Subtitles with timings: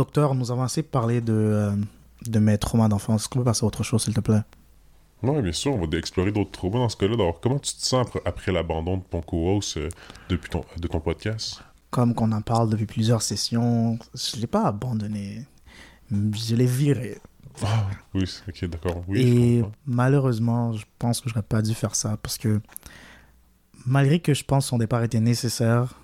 [0.00, 1.76] docteur, nous avons assez parlé de, euh,
[2.26, 3.22] de mes traumas d'enfance.
[3.22, 4.42] Est-ce qu'on peut passer à autre chose, s'il te plaît?
[5.22, 7.14] Oui, bien sûr, on va explorer d'autres traumas dans ce cas-là.
[7.14, 9.90] Alors, comment tu te sens après, après l'abandon de ton co-host euh,
[10.30, 11.62] depuis ton, de ton podcast?
[11.90, 15.44] Comme qu'on en parle depuis plusieurs sessions, je ne l'ai pas abandonné.
[16.10, 17.18] Je l'ai viré.
[17.62, 19.04] Ah, oui, ok, d'accord.
[19.06, 22.62] Oui, Et je malheureusement, je pense que j'aurais pas dû faire ça parce que
[23.84, 26.00] malgré que je pense que son départ était nécessaire,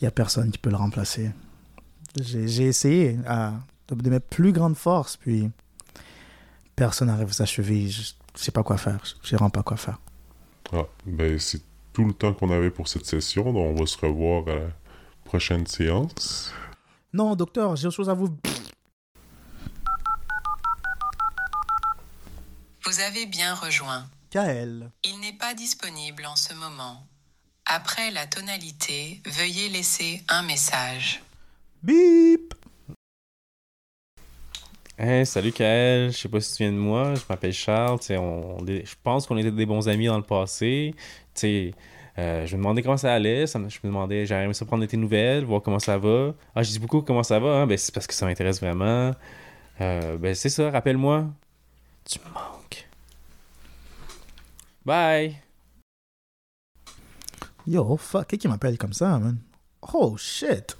[0.00, 1.30] il y a personne qui peut le remplacer.
[2.20, 3.52] J'ai j'ai essayé à,
[3.88, 5.50] de, mes plus grandes forces, puis
[6.74, 7.88] personne n'arrive à s'achever.
[7.88, 9.00] Je, je sais pas quoi faire.
[9.04, 9.98] Je, je sais vraiment pas quoi faire.
[10.72, 13.44] Ah, ben, c'est tout le temps qu'on avait pour cette session.
[13.52, 14.68] Donc, on va se revoir à la
[15.24, 16.52] prochaine séance.
[17.12, 18.28] Non, docteur, j'ai autre chose à vous.
[22.84, 24.06] Vous avez bien rejoint.
[24.30, 24.90] Kael.
[25.04, 27.06] Il n'est pas disponible en ce moment.
[27.64, 31.22] Après la tonalité, veuillez laisser un message.
[31.82, 32.54] Bip.
[34.98, 38.06] Hey, salut Kael, je sais pas si tu viens de moi, je m'appelle Charles, tu
[38.06, 40.94] sais, on, on est- je pense qu'on était des bons amis dans le passé.
[41.34, 41.74] Tu sais,
[42.18, 44.82] euh, je me demandais comment ça allait, ça je me demandais, j'aurais aimé ça prendre
[44.82, 46.34] de tes nouvelles, voir comment ça va.
[46.54, 47.66] Ah, je dis beaucoup comment ça va, hein?
[47.66, 49.14] ben c'est parce que ça m'intéresse vraiment.
[49.82, 51.26] Euh, ben c'est ça, rappelle-moi.
[52.08, 52.88] Tu me manques.
[54.86, 55.36] Bye!
[57.66, 59.38] Yo, fuck, qui m'appelle comme ça, man?
[59.92, 60.76] Oh shit.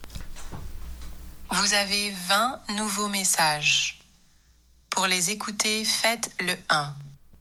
[1.50, 4.00] Vous avez 20 nouveaux messages.
[4.90, 6.92] Pour les écouter, faites le 1.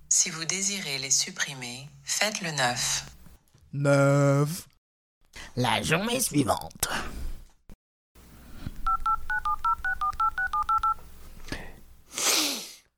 [0.09, 3.05] Si vous désirez les supprimer, faites le 9.
[3.73, 4.67] 9.
[5.55, 6.87] La journée suivante.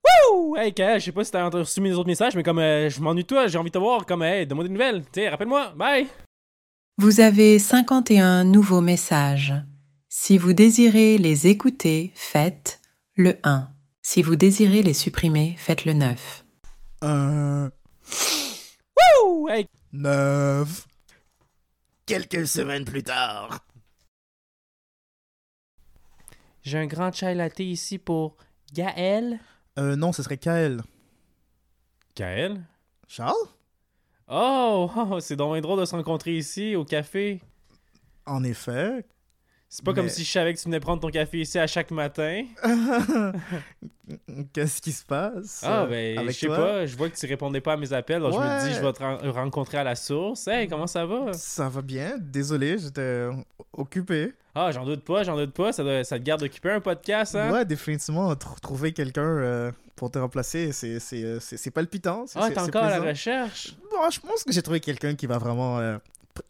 [0.03, 0.57] Wouh!
[0.57, 3.23] Hey je sais pas si t'as reçu mes autres messages, mais comme euh, je m'ennuie
[3.23, 5.03] de toi, j'ai envie de te voir, comme, hey, donne-moi des nouvelles.
[5.11, 6.07] Tu rappelle-moi, bye!
[6.97, 9.53] Vous avez 51 nouveaux messages.
[10.19, 12.81] Si vous désirez les écouter, faites
[13.15, 13.69] le 1.
[14.01, 16.43] Si vous désirez les supprimer, faites le 9.
[17.01, 17.71] 1.
[18.97, 19.47] Wouh!
[19.47, 20.87] Hey, 9.
[22.07, 23.59] Quelques semaines plus tard.
[26.63, 28.37] J'ai un grand chai latte ici pour
[28.73, 29.39] Gaël.
[29.77, 30.81] Euh, non, ce serait Kael.
[32.15, 32.65] Gaël?
[33.07, 33.35] Charles?
[34.27, 37.39] Oh, oh, c'est donc bien drôle de se rencontrer ici, au café.
[38.25, 39.05] En effet.
[39.69, 41.91] C'est pas comme si je savais que tu venais prendre ton café ici à chaque
[41.91, 42.45] matin.
[44.53, 45.61] Qu'est-ce qui se passe?
[45.63, 48.21] Ah, euh, ben, je sais pas, je vois que tu répondais pas à mes appels,
[48.21, 50.47] donc je me dis, je vais te ren- rencontrer à la source.
[50.47, 51.33] Hey, comment ça va?
[51.33, 52.15] Ça va bien.
[52.17, 53.27] Désolé, j'étais
[53.73, 54.33] occupé.
[54.55, 57.35] Ah, j'en doute pas, j'en doute pas, ça, doit- ça te garde occupé un podcast,
[57.35, 57.51] hein?
[57.51, 61.39] Ouais, définitivement, tr- trouver quelqu'un euh, pour te remplacer, c'est- euh,
[61.73, 62.25] palpitant.
[62.35, 63.75] Ah, t'es encore à la recherche?
[63.91, 65.97] Bon, je pense que j'ai trouvé quelqu'un qui va vraiment euh,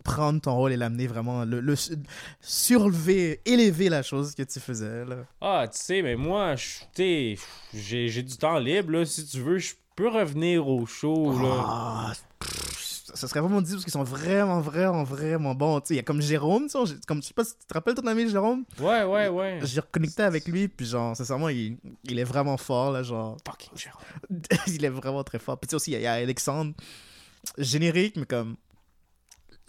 [0.03, 1.95] prendre ton rôle et l'amener vraiment, le, le su-
[2.41, 5.05] surlever, élever la chose que tu faisais.
[5.05, 5.17] Là.
[5.41, 6.55] Ah, tu sais, mais moi,
[6.95, 9.05] j'ai du temps libre, là.
[9.05, 11.63] Si tu veux, je peux revenir au show, là.
[11.67, 15.79] Ah, pff, ça serait vraiment dit parce qu'ils sont vraiment, vraiment, vraiment bons.
[15.81, 17.65] Tu sais, il y a comme Jérôme, tu sais, comme, je sais pas si tu
[17.65, 18.63] te rappelles ton ami Jérôme?
[18.79, 19.59] Ouais, ouais, ouais.
[19.63, 23.37] J'ai reconnecté avec lui, puis genre, sincèrement, il, il est vraiment fort, là, genre.
[23.47, 24.01] Fucking Jérôme.
[24.67, 25.57] il est vraiment très fort.
[25.57, 26.73] Puis tu sais aussi, il y, a- il y a Alexandre,
[27.57, 28.55] générique, mais comme.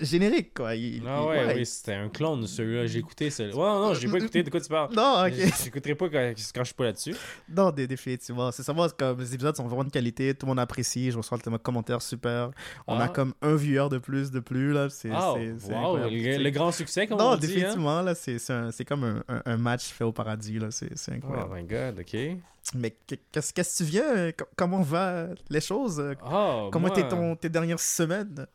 [0.00, 0.74] Générique, quoi.
[0.76, 2.86] Il- Ah ouais, oui, c'était un clone, celui-là.
[2.86, 3.56] J'ai écouté celui-là.
[3.56, 4.94] Ouais, non, non, j'ai pas écouté de quoi tu parles.
[4.94, 5.32] Non, ok.
[5.64, 7.16] J'écouterai pas quand, quand je suis pas là-dessus.
[7.48, 8.52] Non, dé- définitivement.
[8.52, 11.38] C'est savoir comme les épisodes sont vraiment de qualité, tout le monde apprécie, je reçois
[11.44, 12.50] le commentaire super.
[12.86, 13.08] On a Ah.
[13.08, 17.18] comme un viewer de plus de plus là, c'est Ah, wow, le, grand succès, comme
[17.18, 17.48] Non, on dit, hein.
[17.48, 21.54] définitivement là, c'est comme un, un- un match fait au paradis là, c'est Oh incroyable.
[21.56, 22.36] my god, ok.
[22.74, 26.88] Mais que- qu'est-ce que tu viens euh, co- Comment va les choses euh, Oh, Comment
[26.88, 28.46] moi, étaient ton tes dernières semaines?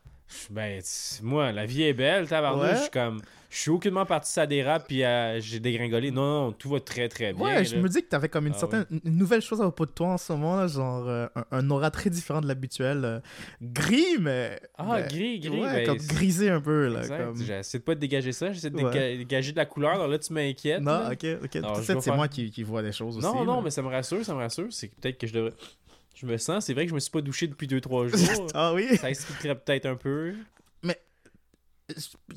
[0.49, 0.81] Ben,
[1.21, 2.63] moi, la vie est belle, tabarnouche.
[2.65, 2.75] Ouais.
[2.75, 3.21] Je suis comme.
[3.49, 6.09] Je suis aucunement parti ça dérape, puis euh, j'ai dégringolé.
[6.09, 7.45] Non, non, tout va très, très bien.
[7.45, 9.85] Ouais, je me dis que t'avais comme une Ah certaine une nouvelle chose à propos
[9.85, 13.05] de toi en ce moment là, genre euh, un, un aura très différent de l'habituel,
[13.05, 13.19] euh,
[13.61, 15.49] gris mais Ah, ben, gris, gris.
[15.61, 18.71] ouais, ben, comme grisé un peu là, comme- J'essaie de pas de dégager ça, j'essaie
[18.71, 19.17] de Ouais.
[19.17, 19.99] dégager de la couleur.
[19.99, 20.81] Donc là, tu m'inquiètes.
[20.81, 21.11] Non, là.
[21.11, 21.55] ok, ok.
[21.57, 23.27] Alors, Peut-être c'est faire- moi qui, qui vois des choses aussi.
[23.27, 23.61] Non, non, là.
[23.65, 24.65] mais ça me rassure, ça me rassure.
[24.71, 25.53] C'est peut-être que je devrais.
[26.23, 28.47] Je me sens, c'est vrai que je me suis pas douché depuis 2-3 jours.
[28.53, 28.97] ah oui.
[28.97, 30.33] ça expliquerait peut-être un peu.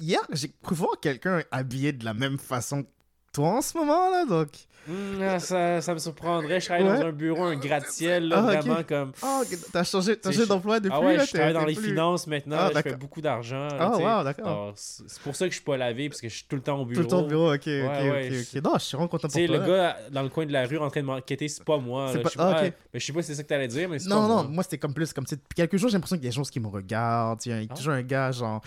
[0.00, 2.88] Hier, j'ai cru voir quelqu'un habillé de la même façon que
[3.36, 4.48] toi en ce moment là, donc?
[4.88, 6.60] Hmm, ah, ça, ça me surprendrait.
[6.60, 7.00] Je travaille Ouais.
[7.00, 9.10] dans un bureau, un gratte-ciel, là, Ah, vraiment comme.
[9.20, 9.42] Oh,
[9.72, 11.86] t'as changé, Tu sais, changé d'emploi depuis Ah ouais, là, je travaille dans les plus
[11.88, 12.56] finances maintenant.
[12.60, 13.66] Ah, là, je fais beaucoup d'argent.
[13.72, 14.04] Ah, tu sais.
[14.04, 14.46] wow, d'accord.
[14.46, 16.62] Alors, C'est pour ça que je suis pas lavé, parce que je suis tout le
[16.62, 17.02] temps au Tout bureau.
[17.02, 18.64] le temps au bureau, ok, ok, ouais, ok, je- ok.
[18.64, 19.58] Non, je suis vraiment content Tu pour sais, toi.
[19.58, 22.10] le gars dans le coin de la rue en train de m'enquêter, c'est pas moi.
[22.12, 22.22] C'est là.
[22.22, 22.72] pas- Je sais pas- ok.
[22.94, 24.62] mais je sais pas si c'est ça que t'allais dire, mais c'est Non, non, moi.
[24.62, 26.42] c'était comme plus, comme tu sais, quelques jours, j'ai l'impression qu'il y a des gens
[26.44, 27.44] qui me regardent.
[27.44, 28.60] Il y a toujours un gars, genre,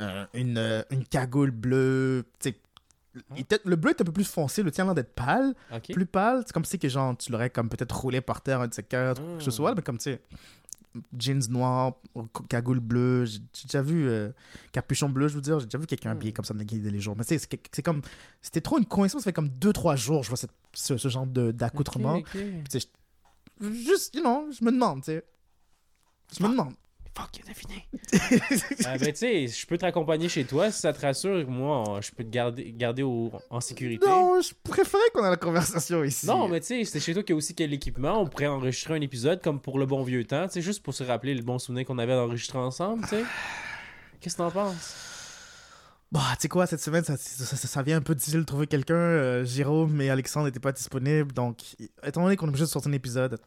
[0.00, 2.56] euh, une, euh, une cagoule bleue, tu sais,
[3.34, 5.54] il était- le bleu est un peu plus foncé, le tien a l'air d'être pâle,
[5.92, 6.42] plus pâle.
[6.46, 9.20] C'est comme si que genre, tu l'aurais comme peut-être roulé par terre, un de quatre,
[9.22, 9.52] ou quoi que ce Ah.
[9.52, 10.20] soit, mais comme tu sais,
[11.16, 11.94] jeans noirs,
[12.48, 14.30] cagoule bleue, j'ai déjà vu, euh,
[14.72, 16.16] capuchon bleu, je veux dire, j'ai déjà vu quelqu'un Hmm.
[16.16, 17.14] habillé comme ça dans les jours.
[17.16, 18.02] Mais c'est c'est comme,
[18.42, 21.26] c'était trop une coïncidence, ça fait comme 2-3 jours, je vois cette- ce, ce genre
[21.26, 22.14] de- d'accoutrement.
[22.16, 22.40] Ok, ok.
[22.70, 22.88] Tu sais,
[23.60, 25.24] je- juste, you know, je me demande, tu sais.
[26.36, 26.74] Je me demande.
[27.20, 27.86] Fuck, il a deviné.
[28.86, 31.48] Ah, ben, tu sais, je peux te raccompagner chez toi si ça te rassure.
[31.48, 34.06] Moi, je peux te garder, garder au- en sécurité.
[34.06, 36.26] Non, je préférais qu'on ait la conversation ici.
[36.26, 38.20] Non, mais tu sais, c'est chez toi qu'il y a aussi quel équipement.
[38.22, 40.94] On pourrait enregistrer un épisode comme pour le bon vieux temps, tu sais, juste pour
[40.94, 43.24] se rappeler le bon souvenir qu'on avait d'enregistrer ensemble, tu sais.
[44.20, 44.94] Qu'est-ce que t'en penses?
[46.12, 48.44] Bah, tu sais quoi, cette semaine, ça, ça, ça- ça vient un peu difficile de
[48.44, 48.94] trouver quelqu'un.
[48.94, 51.32] Euh, Jérôme et Alexandre n'étaient pas disponibles.
[51.32, 51.58] Donc,
[52.04, 53.38] étant donné qu'on est obligé de sortir un épisode,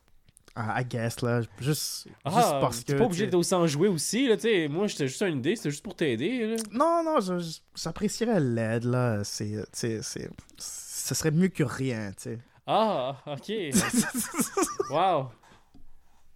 [0.56, 2.86] I, I guess, là, juste, juste Ah, parce que.
[2.86, 4.68] t'es pas obligé aussi en jouer aussi, là, tu sais.
[4.68, 6.56] Moi, c'était juste une idée, c'était juste pour t'aider, là.
[6.72, 7.40] Non, non,
[7.76, 9.24] j'apprécierais l'aide, là.
[9.24, 9.64] C'est.
[9.74, 12.40] Ce serait mieux que rien, tu sais.
[12.68, 13.52] Ah, ok.
[14.90, 15.30] wow.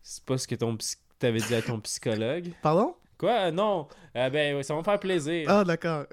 [0.01, 0.77] C'est pas ce que ton
[1.19, 2.51] t'avais dit à ton psychologue.
[2.61, 2.95] Pardon?
[3.17, 3.49] Quoi?
[3.51, 3.87] Non.
[4.15, 5.49] Euh, ben, ça va me faire plaisir.
[5.49, 6.05] Ah, d'accord.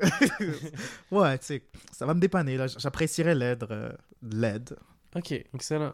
[1.11, 1.63] ouais, tu sais,
[1.93, 2.67] ça va me dépanner, là.
[2.67, 3.65] J'apprécierais l'aide.
[3.71, 3.93] euh,
[4.23, 4.77] l'aide.
[5.15, 5.93] Ok, excellent.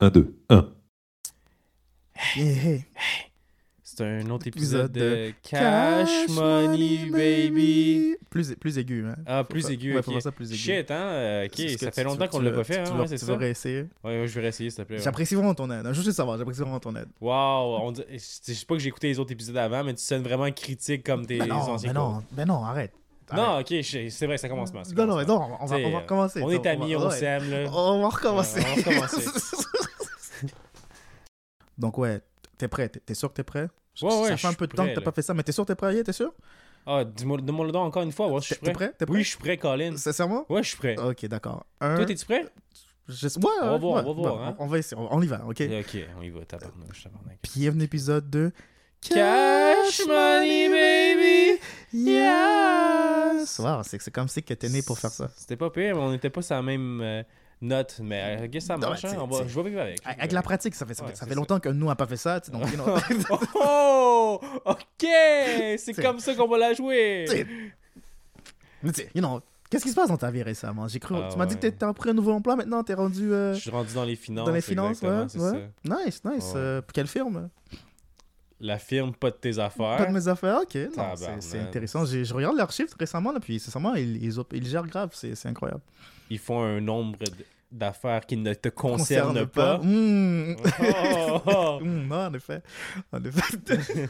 [0.00, 0.68] Un, deux, un, deux, un.
[2.36, 2.84] Yeah, hey.
[3.82, 8.16] C'est un autre épisode de Cash Money Baby.
[8.30, 9.16] Plus, plus aigu, hein.
[9.26, 9.92] Ah, plus faire- aigu.
[9.92, 10.04] Ouais, ok.
[10.04, 10.58] faut faire ça plus aigu.
[10.58, 10.94] Shit, hein?
[10.94, 12.98] euh, Ok, ça tu- fait tu- longtemps tu qu'on l'a veux- pas fait, tu hein?
[12.98, 13.32] Ouais, c'est Tu ça?
[13.32, 13.80] veux réessayer?
[14.04, 14.96] Ouais, ouais, je vais réessayer, s'il te plaît.
[14.98, 15.02] ouais.
[15.02, 15.82] J'apprécie vraiment ton aide.
[15.82, 17.08] Je veux juste savoir, j'apprécie vraiment ton aide.
[17.92, 18.18] Dit- je
[18.54, 21.26] sais pas que j'ai écouté les autres épisodes avant, mais tu sonnes vraiment critique comme
[21.26, 22.92] tes Ben non, anciens ben non, ben non, arrête.
[23.34, 24.84] Non, ok, c'est vrai, ça commence mal.
[24.86, 25.28] ça Non, non, mais mal.
[25.36, 26.42] non, on va, T'sais, on va recommencer.
[26.42, 27.70] On est amis, on s'aime, là.
[27.72, 28.60] On va recommencer.
[28.60, 29.24] On va recommencer.
[31.80, 32.20] Donc, ouais,
[32.58, 32.88] t'es prêt?
[32.90, 33.68] T'es sûr que t'es prêt?
[34.02, 35.50] Ouais, ouais, Ça fait un peu de temps que t'as pas fait ça, mais t'es
[35.52, 36.02] sûr que t'es prêt?
[36.04, 36.32] T'es sûr?
[36.86, 38.72] Ah, dis-moi donne-moi le don encore une fois, ouais, je suis prêt.
[38.72, 38.92] prêt?
[38.98, 39.14] T'es prêt?
[39.16, 39.96] Oui, je suis prêt, Colin.
[39.96, 40.44] Sincèrement?
[40.50, 40.96] Ouais, je suis prêt.
[40.98, 41.64] Ok, d'accord.
[41.80, 41.96] Un.
[41.96, 42.46] Toi, t'es-tu prêt?
[43.08, 44.56] je- Ouais, On va ouais, voir, ouais, on va voir, bon, hein.
[44.58, 45.62] On va essayer, on on y va, ok?
[45.80, 47.38] Ok, on y va, tabarnouche, tabarnak.
[47.54, 48.52] Bienvenue à l'épisode de
[49.00, 51.60] Cash Money Baby!
[51.92, 53.58] Yes!
[53.58, 55.30] Wow, c'est c'est comme si que t'es né pour faire ça.
[55.36, 57.22] C'était pas pire, mais on n'était pas sur la même euh,
[57.60, 60.00] note, mais euh, guess ça marche, hein, on va, je vais vivre avec.
[60.04, 61.88] Avec la pratique, ça fait, ça fait, Ouais, ça c'est fait longtemps que nous, on
[61.88, 62.40] n'a pas fait ça.
[62.40, 62.96] tu Donc, you know.
[63.54, 64.40] Oh!
[64.64, 65.06] Ok!
[65.78, 67.24] C'est comme ça qu'on va la jouer!
[67.26, 67.46] T'sais,
[68.82, 70.88] Mais tu sais, you know, qu'est-ce qui se passe dans ta vie récemment?
[70.88, 72.94] J'ai cru, Ah, tu m'as dit que t'es- t'as pris un nouveau emploi, maintenant t'es
[72.94, 74.46] rendu euh, Je suis rendu dans les finances.
[74.46, 75.70] dans les finances, ouais, ouais.
[75.84, 76.04] ça.
[76.06, 76.52] Nice, nice.
[76.56, 77.48] Euh, quelle firme?
[78.62, 79.96] La firme, pas de tes affaires.
[79.96, 80.78] Pas de mes affaires, ok.
[81.40, 82.04] c'est- intéressant.
[82.04, 85.80] Je regarde leurs chiffres récemment, là, puis sincèrement, ils, ils, gèrent grave, c'est incroyable.
[86.30, 87.18] Ils font un nombre
[87.70, 89.78] d'affaires qui ne te concernent Concerne pas.
[89.78, 90.56] Mmh.
[90.82, 91.78] Oh, oh.
[91.80, 92.62] Mmh, non, en effet.
[93.12, 93.58] En effet.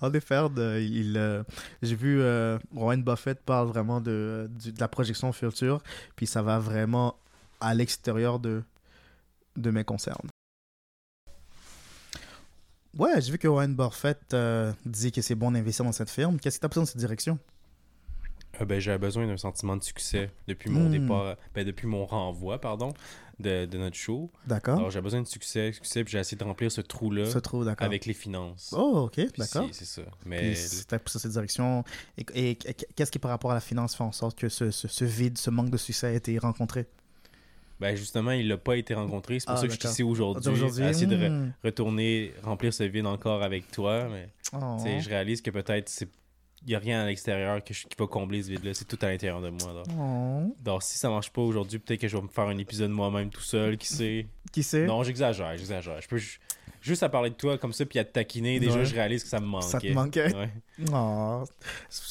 [0.00, 0.38] en effet,
[0.82, 1.42] il, euh,
[1.82, 5.82] j'ai vu euh, Warren Buffett parle vraiment de, la projection future,
[6.16, 7.16] puis ça va vraiment
[7.60, 8.62] à l'extérieur de,
[9.56, 10.28] de mes concerns.
[12.96, 16.38] Ouais, j'ai vu que Warren Buffett euh, dit que c'est bon d'investir dans cette firme.
[16.38, 17.38] Qu'est-ce qui t'a poussé dans cette direction?
[18.60, 20.92] Euh, ben, j'avais besoin d'un sentiment de succès depuis mon Hmm.
[20.92, 22.92] départ, ben, depuis mon renvoi, pardon,
[23.38, 24.30] de, de notre show.
[24.46, 24.78] D'accord.
[24.78, 27.86] Alors, j'avais besoin de succès, succès, puis j'ai essayé de remplir ce trou-là trouve, d'accord.
[27.86, 28.74] avec les finances.
[28.76, 29.68] Oh, ok, d'accord.
[29.72, 30.08] c'est- C'est ça.
[30.26, 31.84] Mais c'était dans cette direction.
[32.16, 34.88] Et, et qu'est-ce qui, par rapport à la finance, fait en sorte que ce, ce,
[34.88, 36.86] ce vide, ce manque de succès a été rencontré?
[37.80, 39.38] ben, justement, il n'a pas été rencontré.
[39.38, 40.82] C'est pour Ah, ça que je suis ici aujourd'hui.
[40.82, 41.52] À essayer de re- hmm.
[41.62, 44.08] retourner remplir ce vide encore avec toi.
[44.10, 44.78] Mais Oh.
[44.84, 46.08] je réalise que peut-être c'est
[46.62, 48.74] il n'y a rien à l'extérieur que je- qui va combler ce vide-là.
[48.74, 49.72] C'est tout à l'intérieur de moi.
[49.72, 49.86] Donc.
[49.98, 50.54] Oh.
[50.62, 53.30] Donc, si ça marche pas aujourd'hui, peut-être que je vais me faire un épisode moi-même
[53.30, 54.26] tout seul, qui sait.
[54.52, 54.86] Qui sait?
[54.86, 56.00] Non, j'exagère, j'exagère.
[56.00, 56.20] Je peux,
[56.80, 58.84] juste à parler de toi comme ça, puis à te taquiner, déjà, Ouais.
[58.84, 59.66] je réalise que ça me manquait.
[59.68, 60.34] Ça te manquait?
[60.34, 60.50] Ouais.
[60.92, 61.44] Oh,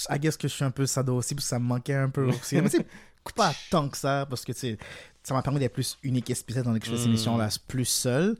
[0.09, 2.09] I guess que je suis un peu sado aussi, parce que ça me manquait un
[2.09, 2.61] peu aussi.
[2.61, 2.79] Mais tu
[3.35, 4.77] pas tant que ça, parce que tu
[5.23, 7.09] ça m'a permis d'être plus unique et spécial dans les fais ces Mm.
[7.09, 8.37] émissions-là, plus seul.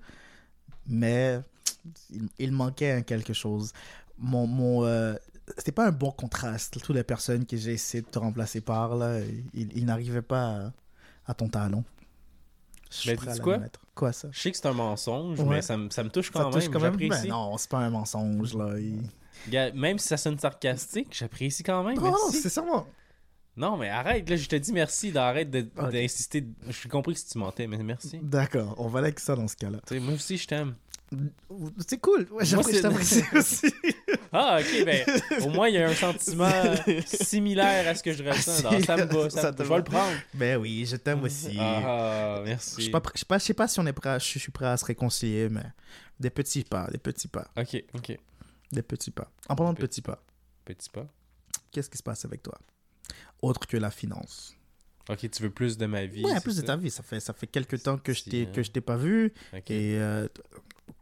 [0.88, 1.40] Mais
[2.10, 3.74] il, il manquait quelque chose.
[4.18, 5.16] Mon, mon, euh,
[5.58, 6.74] c'était pas un bon contraste.
[6.82, 9.20] Toutes les personnes que j'ai essayé de te remplacer par, là,
[9.54, 10.72] ils, ils n'arrivaient pas à,
[11.28, 11.84] à ton talon.
[12.90, 13.60] Je Mais la quoi?
[13.96, 14.30] Quoi ça?
[14.32, 15.46] Je sais que c'est un mensonge, Ouais.
[15.58, 16.72] mais ça, me- ça me touche Ça quand touche même.
[16.74, 16.92] quand même?
[17.00, 17.24] J'apprécie.
[17.24, 18.76] Ben non, c'est pas un mensonge, là.
[18.80, 22.00] Il- Même si ça sonne sarcastique, j'apprécie quand même.
[22.02, 22.38] Merci.
[22.42, 22.88] c'est ça, moi.
[23.58, 26.46] Non, mais arrête, là, je te dis merci d'arrête d'insister.
[26.68, 28.20] Je suis compris que tu mentais, mais merci.
[28.22, 29.80] D'accord, on va aller avec ça dans ce cas-là.
[30.00, 30.76] Moi aussi, je t'aime.
[31.88, 32.28] C'est cool.
[32.32, 33.74] Ouais, c'est- t'apprécie aussi.
[34.34, 35.06] Ah, ok, ben,
[35.44, 36.50] au moins, il y a un sentiment
[37.06, 38.66] similaire à ce que je ressens.
[38.68, 39.70] Alors, ça me va, ça, Ça me- je va.
[39.70, 40.12] vais le prendre.
[40.34, 41.56] ben oui, je t'aime aussi.
[41.60, 42.84] Ah, je merci.
[42.84, 44.38] sais pas, prêt- je sais pas, je sais pas si on est prêt, à- je,
[44.40, 45.64] suis prêt à se réconcilier, mais
[46.20, 48.18] des petits pas, des petits pas, Ok, ok.
[48.74, 49.32] des petits pas.
[49.48, 50.22] En parlant de Pe- petits pas,
[50.66, 51.08] Petit pas.
[51.72, 52.58] qu'est-ce qui se passe avec toi?
[53.42, 54.54] Autre que la finance.
[55.10, 56.26] Ok, tu veux plus de ma vie.
[56.26, 56.90] Ouais, plus de ta vie.
[56.92, 58.52] Ça fait, ça fait quelques temps que je t'ai, hein.
[58.54, 59.32] que je t'ai pas vu.
[59.54, 59.72] Ok.
[59.72, 60.28] Et euh,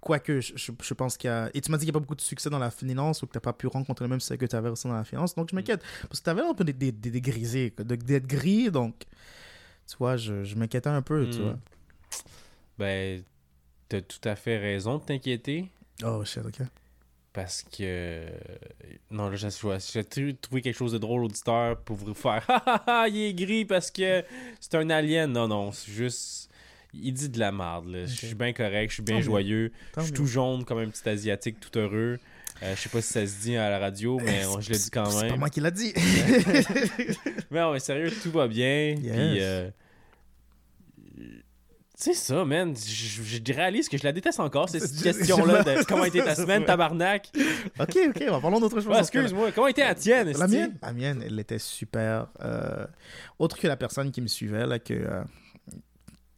[0.06, 1.50] quoique, je, je, je pense qu'il y a.
[1.54, 3.28] Et tu m'as dit qu'il n'y a pas beaucoup de succès dans la finance ou
[3.28, 5.04] que tu n'as pas pu rencontrer le même succès que tu avais aussi dans la
[5.04, 5.34] finance.
[5.36, 5.82] Donc je m'inquiète.
[6.08, 8.70] Parce que tu avais un peu des, des, des, des grisés, quoi, de- d'être gris.
[8.72, 8.96] Donc,
[9.90, 11.44] tu vois, je, je m'inquiétais un peu, tu Hmm.
[11.44, 11.58] vois.
[12.78, 13.24] Ben,
[13.90, 15.70] t'as tout à fait raison de t'inquiéter.
[16.04, 16.62] Oh shit, ok.
[17.34, 18.28] Parce que.
[19.12, 22.64] Non, là, j'ai j'ai tr- trouvé quelque chose de drôle, auditeur, pour vous faire Ha
[22.66, 24.24] ha ha, il est gris parce que
[24.60, 25.32] c'est un alien.
[25.34, 26.50] Non, non, c'est juste.
[27.02, 28.06] Il dit de la merde, là.
[28.06, 29.72] Je suis bien correct, je suis bien Tant joyeux.
[29.98, 32.18] Je suis tout jaune comme un petit Asiatique tout heureux.
[32.64, 34.78] Euh, je sais pas si ça se dit à la radio, mais on- je le
[34.78, 35.40] dis quand C'est pas même.
[35.40, 35.92] moi qui l'a dit.
[37.52, 38.96] Mais non, mais sérieux, tout va bien.
[38.96, 38.98] Yes.
[39.02, 39.42] Puis.
[39.42, 39.70] euh,
[41.98, 42.76] C'est ça, man.
[42.76, 46.36] Je, je- réalise que je la déteste encore, cette question-là de comment a été ta
[46.36, 47.30] semaine, tabarnak?
[47.80, 48.98] ok, ok, on va parler d'autre chose.
[48.98, 52.28] Excuse-moi, comment été la tienne, La mienne, la mienne, elle était super.
[52.42, 52.86] euh,
[53.40, 55.24] autre que la personne qui me suivait, là, que, euh,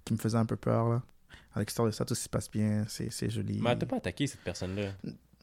[0.08, 1.02] qui me faisait un peu peur, là.
[1.54, 3.60] À l'extérieur de ça, tout se passe bien, c'est c'est joli.
[3.62, 4.92] Mais t'as pas attaqué cette personne-là?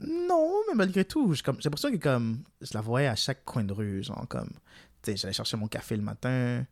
[0.01, 3.45] Non, mais malgré tout, j'ai comme- j'ai l'impression que comme je la voyais à chaque
[3.45, 4.51] coin de rue, genre comme,
[5.03, 6.65] tu sais, j'allais chercher mon café le matin,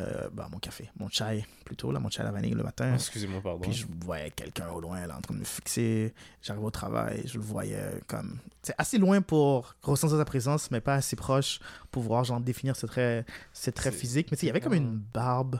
[0.00, 2.90] euh, bah mon café, mon chai plutôt, là, mon chai à la vanille le matin.
[2.92, 3.60] Ah, Excusez-moi, pardon.
[3.62, 6.14] Puis je voyais quelqu'un au loin, là, en train de me fixer.
[6.42, 8.38] J'arrivais au travail, je le voyais comme...
[8.62, 11.60] C'est assez loin pour ressentir sa présence, mais pas assez proche
[11.90, 14.28] pour voir, genre, définir ses traits, ses traits physiques.
[14.30, 15.58] Mais tu sais, il y avait comme une barbe,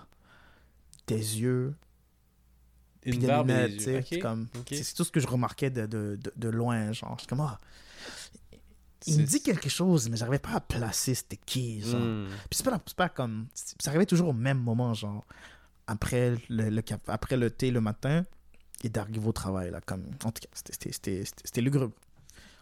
[1.14, 1.74] des yeux,
[3.00, 4.48] puis Une des barbe et lunettes, des Ok, comme...
[4.70, 7.14] C'est tout ce que je remarquais de, de, de, de loin, genre.
[7.14, 7.58] Je suis comme, ah...
[9.06, 12.00] Il me dit quelque chose, mais j'arrivais pas à placer c'était qui, genre.
[12.00, 12.26] Hmm.
[12.50, 13.46] Puis c'est pas, pas comme.
[13.54, 15.24] Ça arrivait toujours au même moment, genre.
[15.86, 18.26] Après le, le après le thé le matin
[18.84, 19.80] et d'arriver au travail, là.
[19.80, 21.92] Comme, en tout cas, c'était lugubre.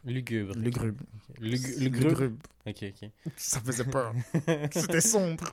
[0.04, 0.54] Lugubre.
[0.56, 1.04] Lugubre.
[1.40, 2.22] Lugu- Lugubre.
[2.66, 3.10] Ok, ok.
[3.36, 4.12] Ça faisait peur.
[4.72, 5.52] c'était sombre.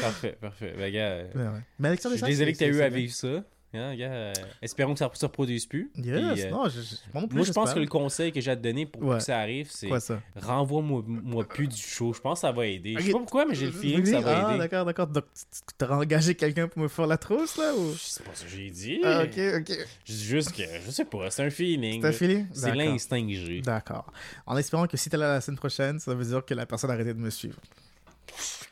[0.00, 0.74] Parfait, parfait.
[0.76, 1.62] Ben, gars, euh, Ouais, ouais.
[1.78, 3.44] Mais ça, je suis désolé que t'as c'est- eu à vivre ça.
[3.72, 5.92] Hein, gars, euh, espérons que ça ne se reproduise plus.
[5.96, 8.32] Yes, Puis, euh, non, je, je- moi non plus, moi, je pense que le conseil
[8.32, 9.18] que j'ai à te donner pour Ouais.
[9.18, 9.88] que ça arrive, c'est
[10.34, 12.12] renvoie-moi moi plus du show.
[12.12, 12.96] Je pense que ça va aider.
[12.98, 14.58] Je sais pas pourquoi, mais j'ai le feeling que ça va Ah, aider.
[14.58, 15.06] d'accord, d'accord.
[15.06, 17.94] Donc, tu t'as engagé quelqu'un pour me faire la trousse, là ou...
[17.96, 19.00] C'est pas ça que j'ai dit.
[19.04, 19.78] Ah, ok, ok.
[20.04, 22.00] Je dis juste que, je sais pas, c'est un feeling.
[22.02, 22.46] C'est un feeling?
[22.52, 23.60] C'est l'instinct que j'ai.
[23.60, 24.12] D'accord.
[24.46, 26.90] En espérant que si t'es là la semaine prochaine, ça veut dire que la personne
[26.90, 27.60] a arrêté de me suivre.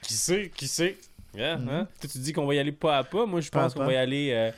[0.02, 0.96] Qui sait, qui sait?
[1.36, 1.68] Yeah, Mhm.
[1.68, 1.88] hein?
[2.00, 3.26] Toi, tu dis qu'on va y aller pas à pas.
[3.26, 4.30] Moi, je pense qu'on va y aller.
[4.32, 4.50] euh,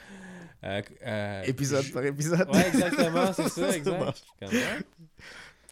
[0.64, 2.48] euh, euh, Épisode je- par épisode.
[2.52, 4.22] Ouais, exactement, c'est ça, exact.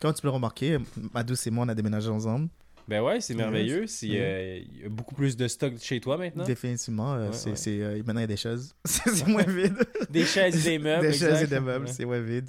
[0.00, 0.78] Comme tu peux le remarquer,
[1.12, 2.48] ma douce et moi, on a déménagé ensemble.
[2.86, 3.84] Ben ouais, c'est merveilleux.
[4.04, 6.44] Euh, Il y a beaucoup plus de stock chez toi maintenant.
[6.44, 7.14] Définitivement.
[7.14, 7.56] euh, Ouais, c'est, ouais.
[7.56, 8.74] c'est, euh, maintenant, il y a des chaises.
[8.86, 9.76] c'est moins vide.
[10.10, 11.02] Des chaises et des meubles.
[11.02, 11.92] des chaises et des meubles, Ouais.
[11.92, 12.48] c'est moins vide.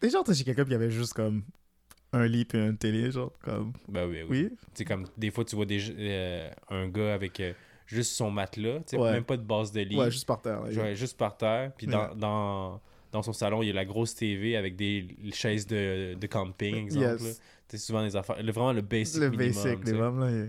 [0.00, 1.42] Déjà, entendu chez quelqu'un qui avait juste comme
[2.12, 3.72] un lit et une télé, genre, comme.
[3.88, 4.42] Ben oui, oui.
[4.50, 4.56] Oui.
[4.74, 7.52] C'est comme des fois, tu vois des, euh, un gars avec euh,
[7.86, 9.12] juste son matelas, Ouais.
[9.12, 9.96] même pas de base de lit.
[9.96, 10.62] Ouais, juste par terre.
[10.62, 10.70] là.
[10.70, 11.72] Ouais, juste par terre.
[11.76, 12.80] Puis dans, dans,
[13.12, 16.84] dans son salon, il y a la grosse TV avec des chaises de, de camping,
[16.84, 17.04] exemple.
[17.22, 17.40] Yes.
[17.68, 18.42] sais, souvent des affaires.
[18.42, 19.62] le- vraiment le basic Le minimum.
[19.62, 20.46] basic, mômes, là.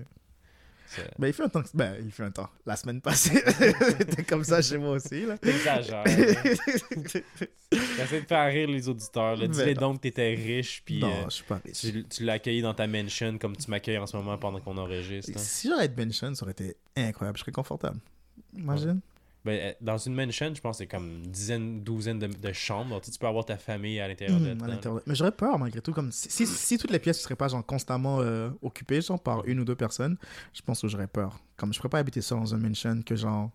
[0.97, 1.63] Il- C'est- Ben, il fait un temps.
[1.73, 2.49] Ben, il fait un temps.
[2.65, 3.41] La semaine passée,
[3.97, 5.37] c'était comme ça chez moi aussi, là.
[5.37, 6.03] T'exagères.
[6.03, 6.13] là.
[7.69, 9.35] T'essaies de faire rire les auditeurs.
[9.35, 9.47] là.
[9.47, 11.79] Dis-les Ben donc que t'étais riche, puis non, euh, je suis pas riche.
[11.79, 14.77] tu, tu l'as accueilli dans ta mansion comme tu m'accueilles en ce moment pendant qu'on
[14.77, 15.31] enregistre.
[15.35, 15.39] hein.
[15.39, 17.37] Si j'aurais été Benson, ça aurait été incroyable.
[17.37, 17.99] Je serais confortable.
[18.55, 18.99] Imagine.
[19.45, 22.53] Ben, euh, dans une mansion, je pense que c'est comme une dizaine, douzaine de, de
[22.53, 22.91] chambres.
[22.91, 24.65] Donc, tu sais, tu peux avoir ta famille à l'intérieur de dedans.
[24.67, 25.01] l'intérieur.
[25.05, 25.91] Mais j'aurais peur malgré tout.
[25.91, 29.19] Comme si, si, si toutes les pièces ne seraient pas genre, constamment euh, occupées genre,
[29.19, 30.15] par une ou deux personnes,
[30.53, 31.39] je pense que j'aurais peur.
[31.57, 33.51] Comme je ne pourrais pas habiter ça dans un mansion que genre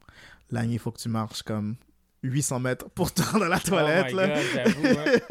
[0.50, 1.76] la nuit il faut que tu marches comme
[2.22, 4.06] 800 mètres pour te rendre à la toilette.
[4.12, 4.28] oh my là.
[4.28, 5.30] God,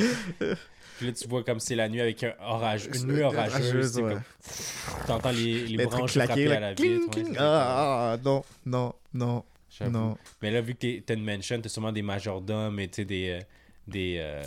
[0.00, 0.54] hein.
[0.98, 3.92] Puis là, tu vois comme c'est la nuit avec un orage, une nuit orageuse.
[3.92, 4.12] tu sais, ouais.
[4.14, 6.24] comme- T'entends les, les Les branches là.
[6.24, 6.26] à
[6.60, 7.18] la vitre.
[7.18, 9.44] ouais, Ah, ah, ah, non, non, non.
[9.90, 10.16] Non.
[10.42, 13.28] Mais là, vu que t'as une mansion, t'as sûrement des majordomes et tu sais, des,
[13.30, 13.40] euh,
[13.88, 14.42] des, euh,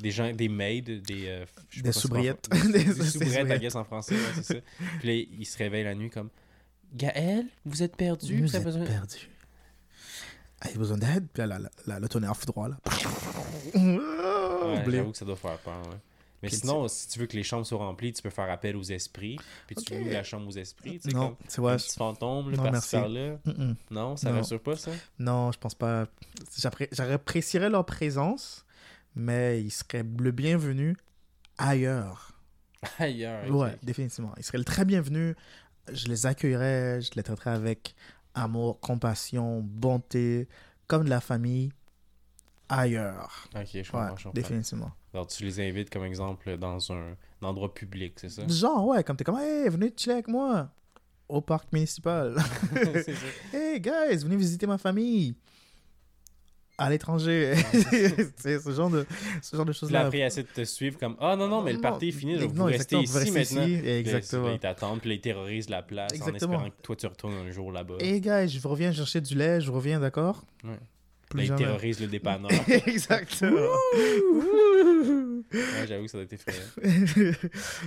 [0.00, 1.44] des gens, des maids, des, euh,
[1.82, 2.48] Des soubriettes.
[2.52, 4.54] en- Des- soubriettes, I guess, en français, ouais, c'est ça.
[5.00, 6.30] Puis là, ils se réveillent la nuit comme
[6.92, 8.84] Gaël, vous êtes perdu, Vous êtes besoin.
[8.84, 9.28] perdu.
[10.60, 11.26] Avez besoin d'aide?
[11.32, 11.58] Puis là,
[12.00, 12.76] le tonnerre fout droit, là.
[13.74, 14.82] Ouais.
[14.90, 15.96] J'avoue que ça doit faire peur, ouais.
[16.44, 18.82] Mais sinon, si tu veux que les chambres soient remplies, tu peux faire appel aux
[18.82, 19.38] esprits.
[19.66, 20.00] Puis tu Ok.
[20.00, 20.98] loues la chambre aux esprits.
[21.00, 22.96] Tu sais, Non, comme tu vois, un petit fantôme, là, Non, par-ci merci.
[22.96, 23.36] par-là.
[23.46, 23.74] Mm-mm.
[23.90, 24.36] Non, ça Non.
[24.38, 24.90] rassure pas, ça?
[25.18, 26.06] Non, je pense pas.
[26.58, 28.64] J'appré- J'apprécierais leur présence,
[29.14, 30.96] mais ils seraient le bienvenu
[31.58, 32.32] ailleurs.
[32.98, 33.48] Ailleurs.
[33.50, 34.34] Ouais, définitivement.
[34.36, 35.34] Ils seraient le très bienvenus.
[35.92, 37.94] Je les accueillerais, je les traiterais avec
[38.34, 40.48] amour, compassion, bonté,
[40.86, 41.72] comme de la famille
[42.68, 43.46] ailleurs.
[43.54, 44.30] Ok, je Ouais, comprends, je comprends.
[44.32, 44.92] définitivement.
[45.12, 48.46] Alors, tu les invites comme exemple dans un, un endroit public, c'est ça?
[48.48, 50.70] Genre, ouais, comme t'es comme, hey, venez chiller avec moi
[51.28, 52.36] au parc municipal.
[53.52, 55.34] hey, guys, venez visiter ma famille
[56.76, 57.54] à l'étranger.
[58.36, 59.06] c'est ce genre de,
[59.40, 60.00] ce genre de choses-là.
[60.06, 62.36] après, ils essaient de te suivre comme Ah non, non, mais le party est fini,
[62.36, 63.66] là, vous exactement, ici maintenant.
[63.66, 64.50] ici, Exactement.
[64.52, 66.54] Ils t'attendent, puis ils terrorisent la place en Exactement.
[66.54, 67.94] espérant que toi, tu retournes un jour là-bas.
[68.00, 70.44] Hey, guys, je reviens chercher du lait, je reviens, d'accord?
[70.64, 70.78] Ouais.
[71.34, 71.64] Là, ils jamais.
[71.64, 72.50] terrorisent le dépanneur.
[72.86, 73.68] Exactement.
[75.52, 77.32] ouais, j'avoue que ça doit être effrayant.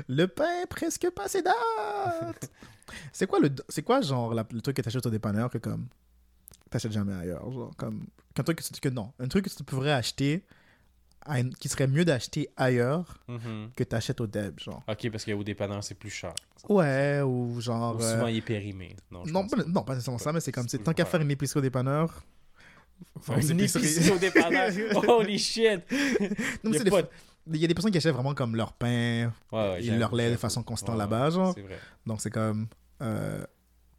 [0.08, 2.52] le pain presque passé date.
[3.12, 5.88] c'est quoi le c'est quoi genre la- le truc que t'achètes au dépanneur que comme
[6.70, 9.64] t'achètes jamais ailleurs genre comme qu'un truc que, tu- que non un truc que tu
[9.64, 10.46] pourrais acheter
[11.28, 13.72] une- qui serait mieux d'acheter ailleurs Mhm.
[13.76, 16.34] que t'achètes au Deb genre Ok, parce qu'au dépanneur, c'est plus cher.
[16.70, 18.96] ouais ou genre Ou euh, souvent, il est périmé.
[19.12, 21.60] Non, non pas, non pas nécessairement ça mais c'est comme tant qu'à faire une épicerie
[21.60, 22.24] au dépanneur
[23.22, 24.72] faire Une épicerie au dépanneur.
[25.08, 25.82] Holy shit!
[25.92, 26.30] Non, Y
[26.72, 27.02] mais c'est des- pas
[27.50, 30.00] il y a des personnes qui achètent vraiment comme leur pain Ouais, ouais, et j'avoue,
[30.00, 31.80] leur lait de façon constante Ouais, là-bas genre C'est vrai.
[32.06, 32.68] donc c'est comme
[33.02, 33.42] euh,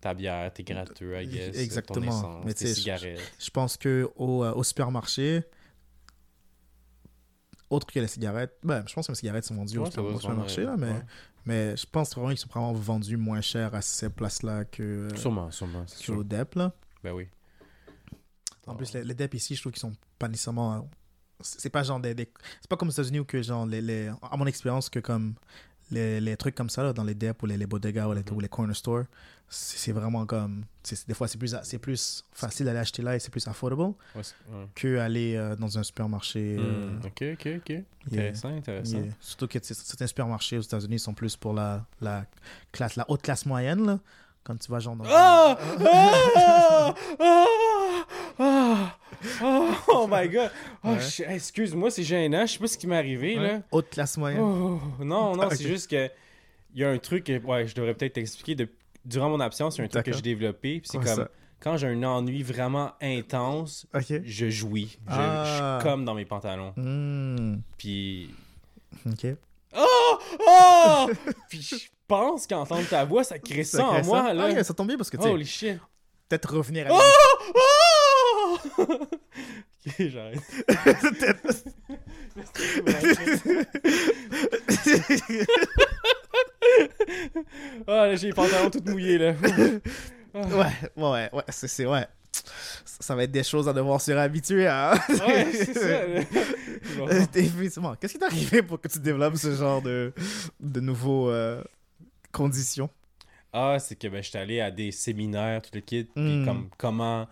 [0.02, 1.57] Ta bière, tes gratteux, I guess.
[1.57, 2.01] Exactement.
[2.05, 3.33] Ton essence, Mais tu tes sais, je- cigarettes.
[3.38, 5.42] Je pense que au, euh, au supermarché,
[7.70, 10.77] autre que les cigarettes, ben, je pense que les cigarettes sont vendues au, supermarché, là,
[10.79, 11.03] mais, ouais.
[11.44, 15.16] mais je pense vraiment qu'ils sont vraiment vendus moins cher à ces places-là que, euh,
[15.16, 16.55] Sûrement, sûrement, que au DEP.
[16.55, 16.73] Là.
[17.05, 17.29] Ben oui.
[18.68, 20.74] En plus, les, les DEP ici, je trouve qu'ils sont pas nécessairement.
[20.74, 20.81] euh,
[21.40, 22.14] C'est pas genre des.
[22.14, 24.98] des- C'est pas comme aux États-Unis où que, genre, les, les, à mon expérience, que
[25.00, 25.35] comme
[25.90, 28.20] les, les trucs comme ça, là, dans les DEP ou les, les bodegas ou les,
[28.20, 28.37] Mhm.
[28.37, 29.04] ou les corner stores,
[29.48, 30.64] c'est vraiment comme.
[31.07, 34.22] Des fois, c'est plus, plus facile d'aller acheter là et c'est plus affordable Ouais,
[34.74, 36.57] que aller euh, dans un supermarché.
[36.59, 37.68] euh, Hmm, Ok, ok, ok.
[37.70, 37.83] yeah.
[38.07, 38.98] Intéressant, intéressant.
[38.98, 39.12] Yeah.
[39.20, 42.26] Surtout que certains supermarchés aux États-Unis sont plus pour la, la,
[42.72, 43.87] classe, la haute classe moyenne.
[43.87, 43.98] Là.
[44.44, 45.04] Quand tu vas genre dans.
[45.09, 45.59] Ah!
[45.81, 46.94] Ah!
[47.18, 47.44] Ah!
[49.40, 49.68] Ah!
[49.70, 49.78] Ah!
[49.88, 50.50] Oh my god!
[50.85, 51.00] Oh, Ouais.
[51.00, 52.46] je- Excuse-moi, c'est gênant.
[52.46, 53.61] Je sais pas ce qui m'est arrivé, là.
[53.70, 54.40] Haute classe moyenne.
[54.40, 56.09] Oh, non, non, c'est juste que
[56.74, 58.54] il y a un truc que ouais, je devrais peut-être t'expliquer.
[58.54, 58.68] De...
[59.04, 60.81] Durant mon absence, il y a un truc que j'ai développé.
[60.81, 61.28] puis c'est comme ça?
[61.61, 63.87] quand j'ai un ennui vraiment intense,
[64.24, 64.98] je jouis.
[65.09, 65.78] Je, Ah.
[65.81, 66.72] je comme dans mes pantalons.
[66.76, 67.57] Hmm.
[67.78, 68.31] Puis.
[69.07, 69.26] Ok.
[69.76, 70.18] Oh!
[70.46, 71.11] Oh!
[71.48, 71.76] puis je
[72.07, 74.48] pense qu'entendre ta voix, ça crée ça, en moi, là.
[74.57, 75.78] Ah, ça tombe bien parce que tu Holy shit!
[76.28, 76.90] peut-être revenir à.
[76.94, 77.00] Oh!
[77.54, 77.61] Oh!
[78.79, 80.40] ok, j'arrête.
[87.87, 89.35] Ah, là, j'ai les pantalons tout mouillés, là.
[90.35, 90.66] ouais,
[90.97, 92.07] ouais, ouais, c'est, c'est, ouais.
[92.85, 94.94] Ça va être des choses à devoir se réhabituer à.
[95.09, 96.01] Ouais, c'est ça.
[96.97, 97.07] Bon.
[97.33, 97.94] Définitivement.
[97.97, 100.12] Qu'est-ce qui t'est arrivé pour que tu développes ce genre de,
[100.61, 101.62] de nouveaux euh,
[102.33, 102.88] conditions?
[103.53, 106.44] Ah, c'est que ben, j'étais allé à des séminaires, tout le kit, puis Hmm.
[106.44, 107.27] comme comment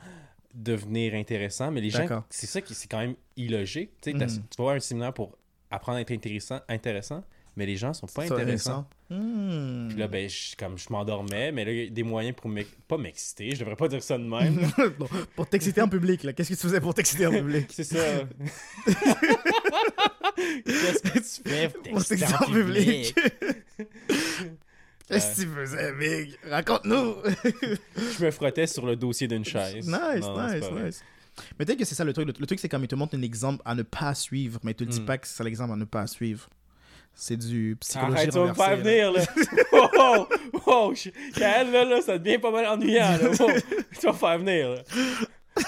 [0.57, 1.71] devenir intéressant.
[1.71, 3.91] Mais les gens, c'est ça qui c'est quand même illogique.
[4.03, 4.43] Tu sais, t'as- Hmm.
[4.51, 5.37] tu vas voir un séminaire pour
[5.71, 7.23] apprendre à être intéressant, intéressant
[7.59, 8.87] mais les gens sont pas intéressants.
[9.09, 9.89] Hmm.
[9.89, 12.51] Puis là, ben, je, comme je m'endormais, mais là, il y a des moyens pour
[12.87, 14.61] pas m'exciter, je devrais pas dire ça de même.
[14.99, 16.35] Bon, pour t'exciter en public, là.
[16.35, 17.67] Qu'est-ce que tu faisais pour t'exciter en public?
[17.73, 17.97] C'est ça.
[20.67, 23.15] Qu'est-ce que tu fais pour t'exciter en public?
[25.09, 26.37] Qu'est-ce que tu faisais, Big?
[26.51, 27.15] Raconte-nous!
[28.19, 29.87] Je me frottais sur le dossier d'une chaise.
[29.87, 29.87] nice,
[30.25, 31.05] Non, nice, nice.
[31.59, 32.27] Mais peut-être que c'est ça le truc.
[32.27, 34.73] Le, le truc, c'est comme il te montre un exemple à ne pas suivre, mais
[34.73, 35.05] il te dit Hmm.
[35.07, 36.49] pas que c'est l'exemple à ne pas suivre.
[37.15, 39.13] C'est du psychologie Arrête, tu vas me renversée, faire là.
[39.13, 39.23] venir, là.
[40.03, 40.29] wow,
[40.67, 43.29] wow, je- Kael, là, là, ça devient pas mal ennuyant, là.
[43.31, 43.51] Wow,
[44.01, 44.83] tu vas me faire venir, là.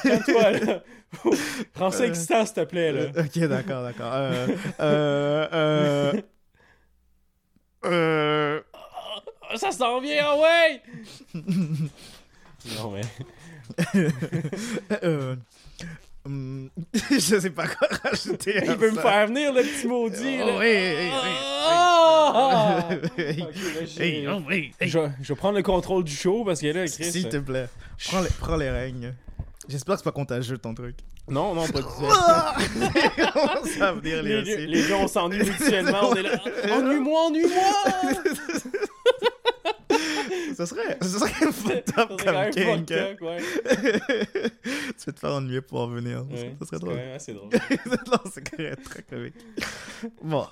[0.02, 0.82] Calme-toi, là.
[1.74, 3.00] Rends ça Euh, excitant, s'il te plaît, là.
[3.16, 4.10] Euh, ok, d'accord, d'accord.
[4.12, 4.46] Euh,
[4.80, 6.12] euh, euh,
[7.84, 8.60] euh,
[9.56, 10.82] Ça s'en vient, ah ouais!
[12.76, 13.00] non, mais...
[15.04, 15.36] euh,
[16.24, 16.70] hum,
[17.10, 18.56] je sais pas quoi rajouter.
[18.58, 20.38] à Il veut me faire venir, le petit maudit.
[20.42, 20.58] Oh, là.
[24.46, 27.04] oui, je, je vais prendre le contrôle du show parce que là, Chris.
[27.06, 27.68] euh, S'il te plaît,
[28.06, 29.14] prends les, prends les règnes.
[29.68, 30.96] J'espère que c'est pas contagieux ton truc.
[31.28, 32.10] Non, non, pas du tout.
[33.78, 36.08] Ça va venir Les, les les deux, on s'ennuie mutuellement.
[36.10, 36.40] On est là.
[36.72, 37.74] Ennuie-moi, ennuie-moi!
[40.56, 42.92] Ce serait, ce serait fucked up Ça serait quand comme même kink.
[42.92, 43.16] hein.
[43.20, 43.38] ouais.
[44.62, 46.24] tu vas te faire ennuyer pour en venir.
[46.30, 46.90] Ouais, Ça serait c'est drôle.
[46.94, 47.50] quand même assez drôle.
[47.52, 49.34] non, c'est correct, très comique.
[50.22, 50.46] Bon.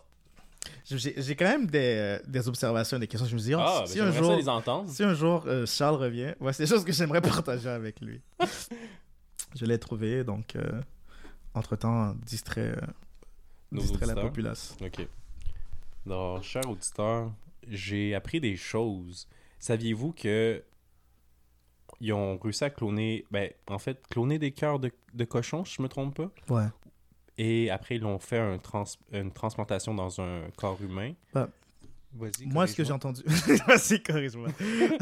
[0.89, 3.29] J'ai quand même des, des observations, des questions.
[3.29, 4.89] Je me dis, oh, Ah, ben, si, un j'aimerais jour, ça les entendre.
[4.91, 8.21] si un jour euh, Charles revient, ouais, c'est des choses que j'aimerais partager avec lui.
[9.57, 10.81] je l'ai trouvé, donc, euh,
[11.55, 12.81] entre-temps, distrait, euh,
[13.73, 14.77] distrait la populace.
[14.81, 15.07] Ok.
[16.05, 17.33] Donc, cher auditeur,
[17.68, 19.29] j'ai appris des choses.
[19.59, 20.62] Saviez-vous que
[22.00, 25.76] ils ont réussi à cloner, ben, en fait, cloner des cœurs de, de cochon, si
[25.76, 26.31] je me trompe pas?
[26.55, 26.66] Ouais.
[27.38, 31.12] Et après, ils l'ont fait un trans- une transplantation dans un corps humain.
[31.33, 32.46] Vas-y.
[32.46, 33.22] Moi, ce que j'ai entendu.
[33.66, 34.48] Vas-y, corrige-moi.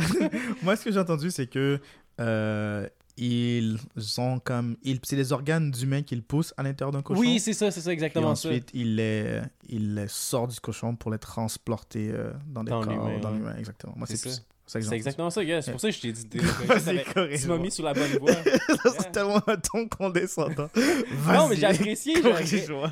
[0.62, 1.80] Moi, ce que j'ai entendu, c'est que
[2.20, 3.78] euh, ils
[4.18, 4.76] ont comme.
[4.82, 4.98] Ils...
[5.04, 7.20] C'est les organes d'humains qu'ils poussent à l'intérieur d'un cochon.
[7.20, 8.48] Oui, c'est ça, c'est ça, Et exactement ça.
[8.48, 12.82] ensuite, il les, il les sort du cochon pour les transporter euh, dans des Dans
[12.82, 12.92] corps.
[12.92, 13.38] l'humain, Dans ouais.
[13.38, 13.94] l'humain, exactement.
[13.96, 14.40] Moi, C'est c'est ça.
[14.40, 15.62] plus C'est exactement ça, gars.
[15.62, 16.26] C'est pour ça que je t'ai dit.
[16.66, 18.32] Vas-y, t'avais- Tu m'as mis sur la bonne voie.
[18.98, 20.68] c'est tellement un ton condescendant.
[21.26, 22.14] Non, mais j'ai Vas-y, apprécié.
[22.16, 22.22] j'ai-.
[22.46, 22.82] J'ai oui,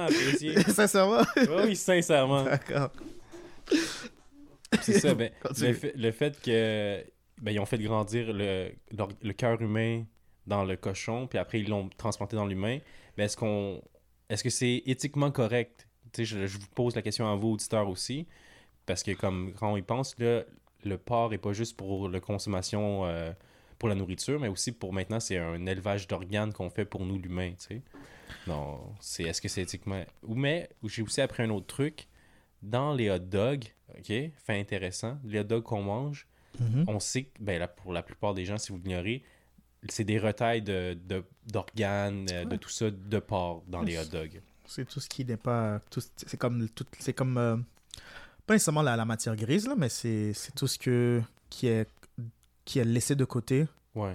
[0.00, 0.62] apprécié.
[0.72, 1.22] Sincèrement?
[1.36, 2.44] Oui, oui, sincèrement.
[2.44, 2.90] D'accord.
[4.82, 5.68] C'est ça, ben, Continue.
[5.68, 7.04] le, fait, le fait que
[7.40, 8.72] ben, ils ont fait grandir le,
[9.22, 10.04] le cœur humain
[10.46, 12.78] dans le cochon, puis après ils l'ont transplanté dans l'humain,
[13.16, 13.82] ben, est-ce qu'on
[14.28, 15.88] est-ce que c'est éthiquement correct?
[16.16, 18.26] Je, je vous pose la question à vous, auditeurs aussi,
[18.86, 23.04] parce que comme quand on y pense, le porc est pas juste pour la consommation
[23.04, 23.32] euh,
[23.78, 27.18] pour la nourriture, mais aussi pour maintenant, c'est un élevage d'organes qu'on fait pour nous,
[27.18, 27.54] l'humain.
[28.46, 30.04] Non, c'est est-ce que c'est éthiquement...
[30.22, 32.06] Ou mais, j'ai aussi appris un autre truc,
[32.62, 33.64] dans les hot dogs,
[33.98, 36.26] ok, fait intéressant, les hot dogs qu'on mange,
[36.58, 36.84] Mhm.
[36.88, 39.22] on sait que, ben, là, pour la plupart des gens, si vous l'ignorez,
[39.88, 44.04] c'est des retailles de, de- d'organes, euh, de tout ça, de porc dans les hot
[44.10, 44.40] dogs.
[44.66, 45.80] C'est tout ce qui n'est pas.
[45.90, 46.68] tout- C'est comme.
[46.70, 47.38] tout- C'est comme.
[47.38, 47.56] euh,
[48.46, 51.88] pas nécessairement la, la matière grise, là, mais c'est c'est tout ce que, qui, est,
[52.64, 54.14] qui est laissé de côté Ouais.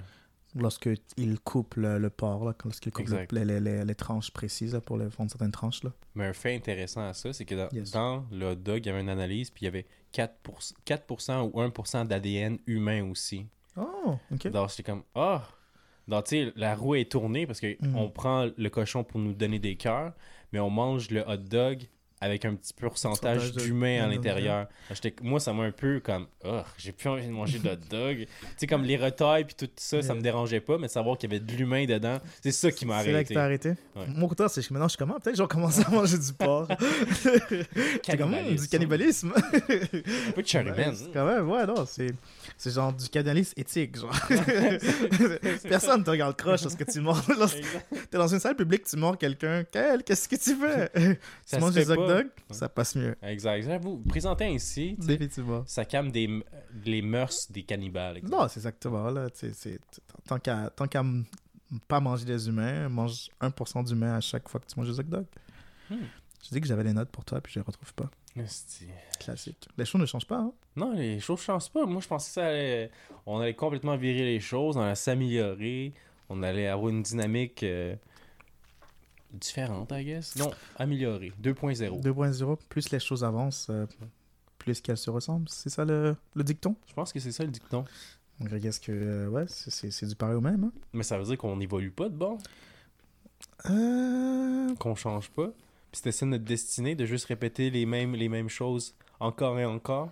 [0.56, 4.74] lorsque il coupe le, le porc, lorsqu'il coupe le- les, les, les, les tranches précises
[4.74, 5.84] là, pour les, fondre certaines tranches.
[5.84, 5.92] Là.
[6.16, 7.92] Mais un fait intéressant à ça, c'est que dans, Yes.
[7.92, 9.86] dans le hot dog, il y avait une analyse, puis il y avait
[10.16, 13.46] 4%, 4% ou 1% d'ADN humain aussi.
[13.78, 14.48] Oh, ok.
[14.48, 15.44] Donc, j'étais comme, ah!
[16.08, 17.96] Donc, tu sais, la roue est tournée parce qu'on Mm.
[17.96, 20.14] on prend le cochon pour nous donner des cœurs,
[20.52, 21.88] mais on mange le hot dog
[22.22, 24.68] avec un petit pourcentage d'humain à l'intérieur.
[25.22, 28.18] Moi, ça m'a un peu comme, oh, j'ai plus envie de manger de hot dog.
[28.42, 31.32] tu sais, comme les retailles puis tout ça, ça me dérangeait pas, mais savoir qu'il
[31.32, 33.34] y avait de l'humain dedans, c'est ça qui m'a C'est là que arrêté.
[33.34, 33.70] t'as arrêté?
[33.96, 34.06] Ouais.
[34.08, 36.18] Mon côté, c'est que maintenant, je suis comment Peut-être que je vais commencer à manger
[36.18, 36.68] du porc.
[38.04, 39.34] c'est comme hum, du cannibalisme.
[39.36, 42.14] Un peu de c'est quand même, ouais, non, c'est,
[42.58, 44.16] c'est genre du cannibalisme éthique, genre.
[45.64, 47.22] Personne te regarde croche lorsque tu mords.
[48.10, 49.64] T'es dans une salle publique, tu mords quelqu'un.
[49.72, 51.18] Quel, qu'est-ce que tu fais?
[51.46, 53.16] Ça Tu manges des hot dogs, ça passe mieux.
[53.22, 53.64] Exact.
[53.64, 55.64] J'avoue, présenté ainsi, Définitivement.
[55.68, 56.30] ça calme des,
[56.86, 58.20] les mœurs des cannibales.
[58.24, 59.30] Non, c'est exactement là.
[59.30, 59.80] tu sais, c'est,
[60.28, 61.26] tant qu'à, tant qu'à m-
[61.88, 65.04] pas manger des humains, mange 1% d'humains à chaque fois que tu manges des hot
[65.04, 65.26] dogs.
[65.90, 65.96] Hmm.
[66.44, 68.10] Je dis que j'avais les notes pour toi, puis je les retrouve pas.
[69.20, 69.70] Classique.
[69.78, 70.52] Les choses ne changent pas, hein?
[70.76, 71.86] Non, les choses changent pas.
[71.86, 72.92] Moi, je pensais que ça allait...
[73.26, 75.94] On allait complètement virer les choses, on allait s'améliorer,
[76.30, 77.96] on allait avoir une dynamique euh,
[79.32, 80.36] différente, I guess.
[80.36, 81.32] Non, améliorée.
[81.42, 82.02] 2.0.
[82.02, 83.86] 2.0, plus les choses avancent, euh,
[84.58, 85.48] plus qu'elles se ressemblent.
[85.50, 86.76] C'est ça le, le dicton?
[86.88, 87.86] Je pense que c'est ça le dicton.
[88.40, 90.66] Donc, je guess que, euh, ouais, c'est, du pareil au même.
[90.66, 90.72] Hein?
[90.92, 92.38] Mais ça veut dire qu'on n'évolue pas de bon,
[94.78, 95.52] qu'on change pas?
[95.96, 100.10] C'était ça notre destinée, de juste répéter les mêmes, les mêmes choses encore et encore.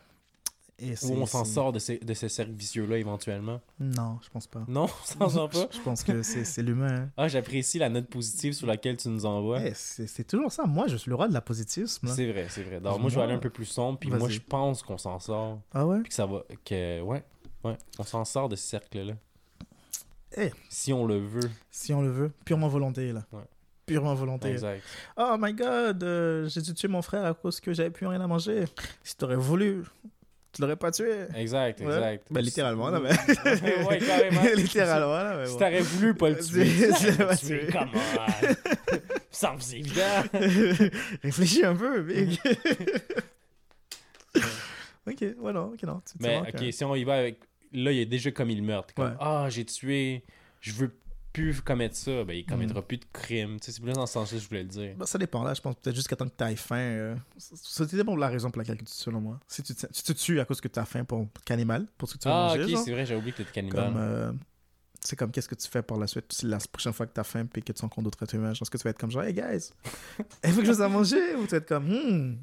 [0.80, 3.62] et Ou c'est- on s'en sort de ces, de ces cercles vicieux-là éventuellement.
[3.80, 4.64] Non, je pense pas.
[4.68, 5.68] Non, on s'en sort pas?
[5.72, 7.04] Je pense que c'est, l'humain.
[7.04, 7.10] hein.
[7.18, 9.62] Ah, j'apprécie la note positive sur laquelle tu nous envoies.
[9.66, 10.64] Eh, c'est, toujours ça.
[10.66, 12.08] Moi, je suis le roi de la positisme.
[12.08, 12.14] là.
[12.16, 12.80] C'est vrai, c'est vrai.
[12.82, 15.20] Donc, moi, je vais aller un peu plus sombre, puis moi, je pense qu'on s'en
[15.20, 15.60] sort.
[15.74, 16.00] Ah ouais?
[16.00, 16.44] Puis que ça va.
[16.66, 17.24] Que, ouais,
[17.66, 19.14] ouais, on s'en sort de ce cercle-là.
[20.36, 20.52] Eh.
[20.70, 21.52] Si on le veut.
[21.70, 22.32] Si on le veut.
[22.46, 23.24] Purement volonté, là.
[23.32, 23.42] Ouais.
[23.86, 24.50] Purement volonté.
[24.50, 24.82] Exact.
[25.18, 28.22] Oh my god, euh, j'ai dû tuer mon frère à cause que j'avais plus rien
[28.22, 28.64] à manger.
[29.04, 29.84] Si t'aurais voulu,
[30.54, 31.26] tu l'aurais pas tué.
[31.36, 31.86] Exact, Ouais.
[31.88, 32.28] exact.
[32.32, 33.10] Ben, littéralement, là, mais.
[33.88, 34.42] ouais, carrément.
[34.56, 35.60] littéralement, là, mais Si bon.
[35.60, 36.66] t'aurais voulu pas le Tu- tuer,
[36.98, 37.60] tu l'aurais l'aurais tué.
[37.60, 37.68] tué.
[37.72, 39.00] Come on.
[39.32, 40.90] Ça me semble évident.
[41.24, 42.40] Réfléchis un peu, Big.
[45.08, 46.02] ok, ouais, non, ok, non.
[46.06, 46.70] tu- Mais, ok, hein.
[46.72, 47.40] si on y va avec.
[47.74, 48.94] Là, il a déjà commis le meurtre.
[48.94, 49.18] Comme, Ouais.
[49.20, 50.24] ah, j'ai tué.
[50.62, 50.92] Je veux.
[51.34, 52.84] Plus commettre ça, ben, il commettra Mm.
[52.86, 53.60] plus de crimes.
[53.60, 54.94] Tu c'est plus dans ce sens-là que je voulais le dire.
[54.96, 55.54] Bah, ça dépend, là.
[55.54, 56.76] Je pense peut-être jusqu'à temps que tu aies faim.
[56.78, 59.40] euh, c'est bon la raison pour laquelle tu tues, selon moi.
[59.48, 62.14] Si tu te, tu tues à cause que tu as faim pour cannibale, pour ce
[62.14, 63.86] que tu vas Ah, manger, ok, genre, c'est vrai, j'ai oublié que t'étais cannibale.
[63.94, 63.98] comme.
[63.98, 64.32] euh,
[65.02, 66.32] c'est comme qu'est-ce que tu fais par la suite?
[66.32, 68.54] Si la prochaine fois que tu as faim puis que tu rencontres d'autres êtres humains.
[68.54, 69.72] Je pense que tu vas être comme genre, hey guys,
[70.46, 71.36] il faut que je chose à manger?
[71.36, 72.38] Ou tu vas être comme, hmm,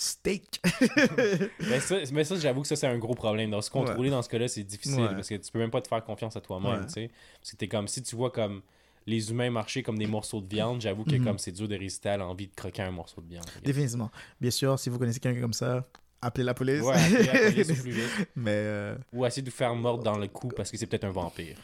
[0.00, 0.60] steak.
[1.68, 3.50] Mais ça, mais ça j'avoue que ça, c'est un gros problème.
[3.50, 5.14] Donc, se contrôler dans ce cas-là, c'est difficile Ouais.
[5.14, 6.86] parce que tu peux même pas te faire confiance à toi-même, Ouais.
[6.86, 7.10] tu sais.
[7.40, 8.62] Parce que t'es comme, si tu vois comme
[9.06, 11.24] les humains marcher comme des morceaux de viande, j'avoue que Mhm.
[11.24, 13.46] comme c'est dur de résister à l'envie de croquer un morceau de viande.
[13.64, 14.10] Définitivement.
[14.40, 15.86] Bien sûr, si vous connaissez quelqu'un comme ça,
[16.22, 16.82] appelez la police.
[16.82, 18.28] Ouais, appelez la police au plus vite.
[18.36, 18.50] Mais.
[18.54, 21.10] euh, Ou essayer de vous faire mordre dans le cou parce que c'est peut-être un
[21.12, 21.56] vampire.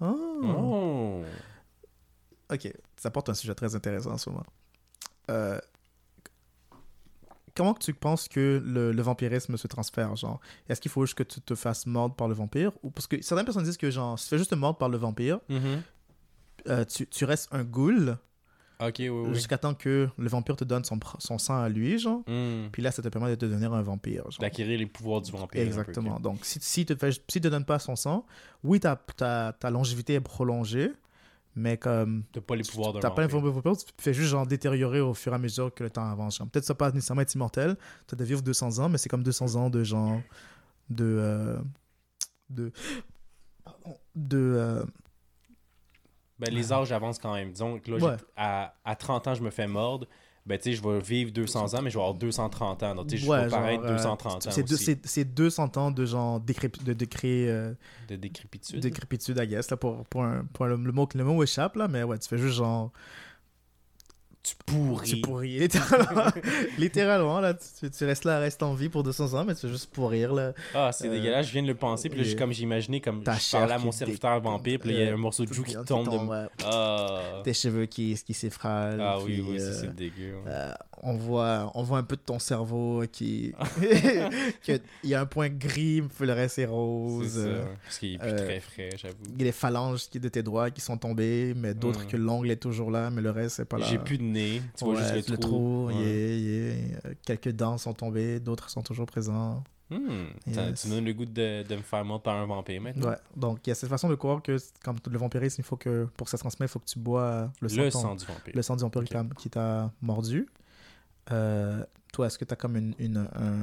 [0.00, 0.40] Oh.
[0.44, 1.22] Oh!
[2.52, 4.44] Ok, ça porte un sujet très intéressant en ce moment.
[5.30, 5.58] Euh,
[7.56, 10.40] comment tu penses que le, le vampirisme se transfère, genre?
[10.68, 12.72] Est-ce qu'il faut juste que tu te fasses mordre par le vampire?
[12.82, 14.88] Ou parce que certaines personnes disent que genre si tu fais juste te mordre par
[14.88, 15.82] le vampire, Mhm.
[16.68, 18.18] euh, tu, tu restes un ghoul
[18.78, 19.34] Ok, oui, oui.
[19.34, 20.98] jusqu'à temps que le vampire te donne son,
[21.38, 22.20] sang à lui, genre.
[22.26, 22.68] Hmm.
[22.72, 24.24] Puis là, ça te permet de te devenir un vampire.
[24.38, 25.48] D'acquérir les pouvoirs du vampire.
[25.62, 26.20] peu, Exactement.
[26.20, 28.26] Donc, si, si te fait, si te donne pas son sang,
[28.62, 30.92] oui, ta, ta, ta longévité est prolongée,
[31.56, 33.36] mais comme T'as pas les pouvoirs d'un T'as pas vampire.
[33.38, 36.38] l'info tu fais juste genre détériorer au fur et à mesure que le temps avance.
[36.52, 39.56] Peut-être ça pas nécessairement être immortel, tu de vivre 200 ans, mais c'est comme 200
[39.56, 40.20] ans de genre.
[40.90, 41.04] de.
[41.04, 41.58] euh,
[42.50, 42.70] de.
[44.14, 44.38] de.
[44.56, 44.84] euh,
[46.38, 47.50] Ben, les âges avancent quand même.
[47.52, 48.16] Disons que là, Ouais.
[48.36, 50.06] à, à 30 ans, je me fais mordre.
[50.46, 52.94] Ben, tu sais, je vais vivre 200 ans, mais je vais avoir 230 ans.
[52.94, 54.84] Donc, tu sais, je ouais, vais paraître genre, euh, 230 ans c'est deux- aussi.
[54.84, 57.72] C'est c'est 200 ans de genre décrép- de décré, euh,
[58.08, 58.78] De décrépitude.
[58.80, 61.88] décrépitude, I guess, là, pour, pour, un, pour le, le mot, le mot échappe, là,
[61.88, 62.92] mais ouais, tu fais juste genre.
[64.46, 65.08] Tu pourris.
[65.10, 66.30] Tu pourris, littéralement.
[66.78, 69.68] littéralement, là, tu, tu restes là, reste en vie pour 200 ans, mais tu fais
[69.68, 70.52] juste pourrir, là.
[70.72, 71.46] Ah, c'est Euh, dégueulasse.
[71.48, 72.08] Je viens de le penser.
[72.08, 75.02] Puis là, comme j'ai imaginé, comme je parlais à mon serviteur vampire, puis il y
[75.02, 76.46] a euh, un morceau de joue qui Qui tombe de tombe, ouais.
[76.64, 79.00] Ah, tes cheveux qui, qui s'effralent.
[79.00, 80.34] ah oui, puis, oui, ça, euh, c'est dégueu.
[80.44, 80.52] ouais.
[80.52, 83.52] euh, on, voit, on voit un peu de ton cerveau qui.
[85.02, 87.34] Il y a un point gris, puis le reste est C'est rose.
[87.34, 87.40] ça.
[87.40, 89.14] euh, Parce qu'il est plus euh, très frais, j'avoue.
[89.34, 92.06] Il y a les phalanges de tes doigts qui sont tombées, mais d'autres Mm.
[92.08, 93.86] que l'ongle est toujours là, mais le reste, c'est pas là.
[93.88, 94.62] J'ai plus de nez.
[94.76, 95.50] Tu vois Ouais, juste le, le trou.
[95.50, 95.86] trou.
[95.88, 95.94] Ouais.
[95.94, 96.98] yeah, yeah.
[97.06, 99.62] Euh, Quelques dents sont tombées, d'autres sont toujours présents.
[99.88, 100.82] Hmm, Yes.
[100.82, 103.08] Tu me donnes le goût de, de me faire mordre par un vampire maintenant.
[103.10, 103.16] Ouais.
[103.36, 106.08] Donc, il y a cette façon de croire que, comme le vampirisme, il faut que,
[106.16, 108.24] pour que ça se transmette, il faut que tu bois le sang, Le sang du
[108.24, 108.52] vampire.
[108.54, 110.48] le sang du vampire qui t'a- qui t'a mordu.
[111.32, 113.62] Euh, toi, est-ce que tu as comme une, une, un,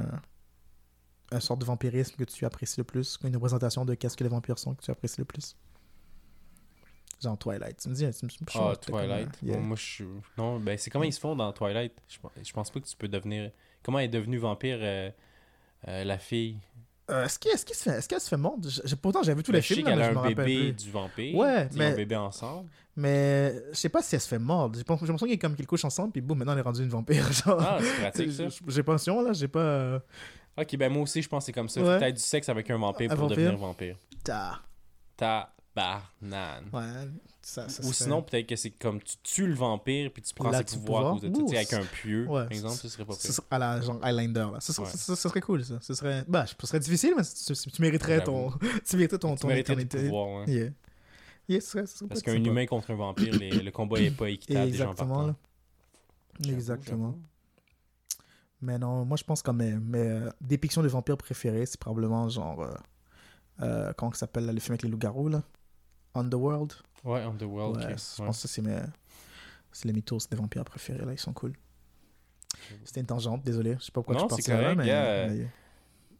[1.36, 3.18] un sorte de vampirisme que tu apprécies le plus?
[3.24, 5.56] Une représentation de qu'est-ce que les vampires sont que tu apprécies le plus?
[7.24, 7.76] Genre Twilight.
[7.78, 9.28] Tu me dis, tu me- je Ah, Twilight.
[9.42, 9.58] yeah.
[9.58, 10.04] Moi, je suis.
[10.38, 11.92] Non, ben, c'est comment ils se font dans Twilight?
[12.08, 13.50] Je, pense- je pense pas que tu peux devenir.
[13.82, 15.10] Comment est devenue vampire euh,
[15.88, 16.58] euh, la fille?
[17.10, 19.58] Euh, est-ce qu'elle est se fait, se fait mordre Je- Pourtant, j'avais vu tous Ben,
[19.58, 21.34] les je sais films, là, qu'elle mais a je un bébé du vampire.
[21.36, 22.70] Ouais, Ils ont un mais- bébé ensemble.
[22.96, 24.76] Mais je sais pas si elle se fait mordre.
[24.78, 26.82] J'ai l'impression qu'il y a comme qu'ils couchent ensemble, puis boum, maintenant elle est rendue
[26.82, 27.30] une vampire.
[27.32, 27.60] Genre.
[27.60, 28.44] Ah, c'est pratique ça.
[28.48, 30.00] J'ai pas l'impression, là, j'ai pas.
[30.56, 31.82] Ok, ben moi aussi, je pense que c'est comme ça.
[31.82, 31.98] Ouais.
[31.98, 33.36] Peut-être du sexe avec un vampire Un pour vampire?
[33.36, 33.96] devenir vampire.
[35.16, 35.50] Ta.
[35.74, 36.64] Tabarnane.
[36.72, 37.08] Ouais,
[37.42, 40.32] ça, ça Ou serait- sinon, peut-être que c'est comme tu tues le vampire puis tu
[40.34, 41.34] prends Là, ses pouvoirs pouvoir.
[41.34, 41.42] ça.
[41.42, 43.30] Ouh, avec un pieu, ouais, par exemple, ce- serait pas pire.
[43.50, 44.60] à la genre Highlander, là.
[44.60, 44.92] Ce serait, Ouais.
[44.96, 45.78] ce serait cool, ça.
[45.80, 46.24] Ce serait.
[46.28, 48.52] Bah, ce serait difficile, mais tu, mériterais ton.
[48.88, 50.04] tu mériterais ton, ton éternité.
[50.04, 50.52] pouvoir, ouais.
[50.52, 50.70] Yeah.
[51.48, 54.10] Yeah, ce serait, ce serait Parce qu'un humain contre un vampire, les- le combat est
[54.10, 55.36] pas équitable Exactement, là.
[56.40, 57.18] J'avoue, Exactement.
[58.62, 62.28] Mais non, moi je pense que mes, mes euh, dépictions de vampires préférées, c'est probablement
[62.30, 62.62] genre.
[62.62, 62.74] Euh,
[63.60, 65.42] euh, comment ça s'appelle le film avec les loups-garous là?
[66.14, 66.72] Underworld.
[67.04, 67.76] Ouais, Underworld.
[67.78, 67.98] ouais, ok.
[67.98, 68.26] je Ouais.
[68.26, 68.78] pense que c'est mes.
[69.72, 71.52] C'est les mythos des vampires préférés là, ils sont cool.
[72.84, 73.76] C'était une tangente, désolé.
[73.80, 75.28] Je sais pas pourquoi Non, tu c'est partais là, mais.
[75.28, 75.48] mais-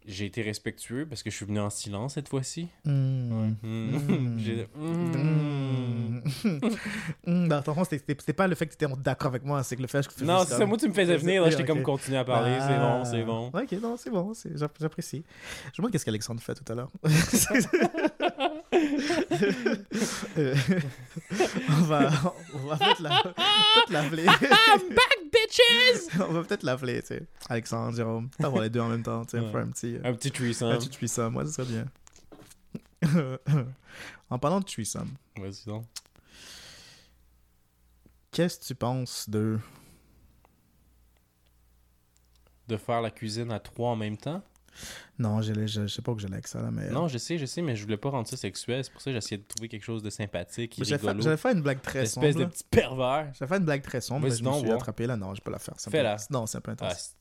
[0.07, 2.67] J'ai été respectueux parce que je suis venu en silence cette fois-ci.
[2.83, 2.91] Hmm.
[2.91, 3.55] Hmm.
[3.63, 3.97] Mm.
[4.75, 5.11] Hmm.
[5.15, 6.21] Hmm.
[7.25, 9.75] Hmm, dans ton fond, c'était- pas le fait que tu étais d'accord avec moi, c'est
[9.75, 11.41] que le fait que je Non, c'est comme- Moi, tu me faisais venir.
[11.43, 11.67] Là, j'étais ok.
[11.69, 12.55] comme continuer à parler.
[12.59, 12.97] C'est Ah.
[12.99, 13.47] bon, c'est bon.
[13.47, 15.23] Ok, non, c'est bon, c'est- j'app- j'apprécie.
[15.65, 16.91] Je me demande qu'est-ce qu'Alexandre fait tout à l'heure.
[20.37, 20.55] Euh,
[21.69, 22.09] on va,
[22.53, 24.25] on va peut-être la- peut-être l'appeler.
[25.31, 26.19] Bitches!
[26.29, 27.23] on va peut-être l'appeler, tu sais.
[27.49, 29.51] Alexandre, Jérôme, avoir les deux en même temps, tu sais, Ouais.
[29.51, 30.71] faire un petit, euh, Un petit threesome.
[30.71, 31.85] un petit threesome, moi, ça serait bien.
[34.29, 35.85] en parlant de threesome, Vas-y donc.
[38.31, 39.59] qu'est-ce que tu penses de
[42.67, 44.41] De faire la cuisine à trois en même temps?
[45.17, 46.89] Non, je, sais pas que j'allais avec ça, là, mais...
[46.89, 48.83] Non, je sais, je sais, mais je voulais pas rendre ça sexuel.
[48.83, 51.81] C'est pour ça que j'essayais de trouver quelque chose de sympathique J'allais faire, une blague
[51.81, 52.27] très sombre.
[52.27, 53.31] Espèce de petit pervers.
[53.33, 55.15] J'allais faire une blague très sombre, mais Vas-y je me suis attrapé là.
[55.15, 55.75] Non, je peux la faire.
[55.77, 56.17] Fais-la.
[56.29, 57.15] Non, c'est un peu intense.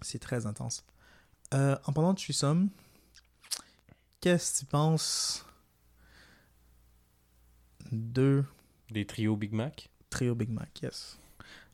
[0.00, 0.84] C'est très intense.
[1.54, 2.68] Euh, en parlant de threesome,
[4.20, 5.44] qu'est-ce que tu penses
[7.90, 8.44] Deux
[8.90, 9.90] Des trios Big Mac?
[10.10, 11.18] trios Big Mac, yes.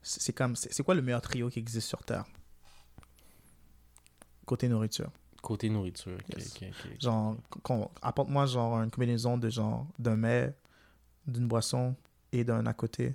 [0.03, 2.25] C'est comme, c'est quoi le meilleur trio qui existe sur Terre?
[4.47, 5.11] Côté nourriture.
[5.43, 6.15] Côté nourriture.
[6.29, 6.57] ok, Yes.
[6.57, 7.01] ok, ok.
[7.03, 7.37] Genre,
[8.03, 10.55] apporte-moi genre une combinaison de genre d'un mets,
[11.27, 11.95] d'une boisson
[12.33, 13.15] et d'un à côté.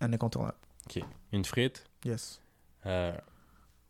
[0.00, 0.56] Un incontournable.
[1.32, 2.40] Une frite, Yes.
[2.86, 3.12] euh,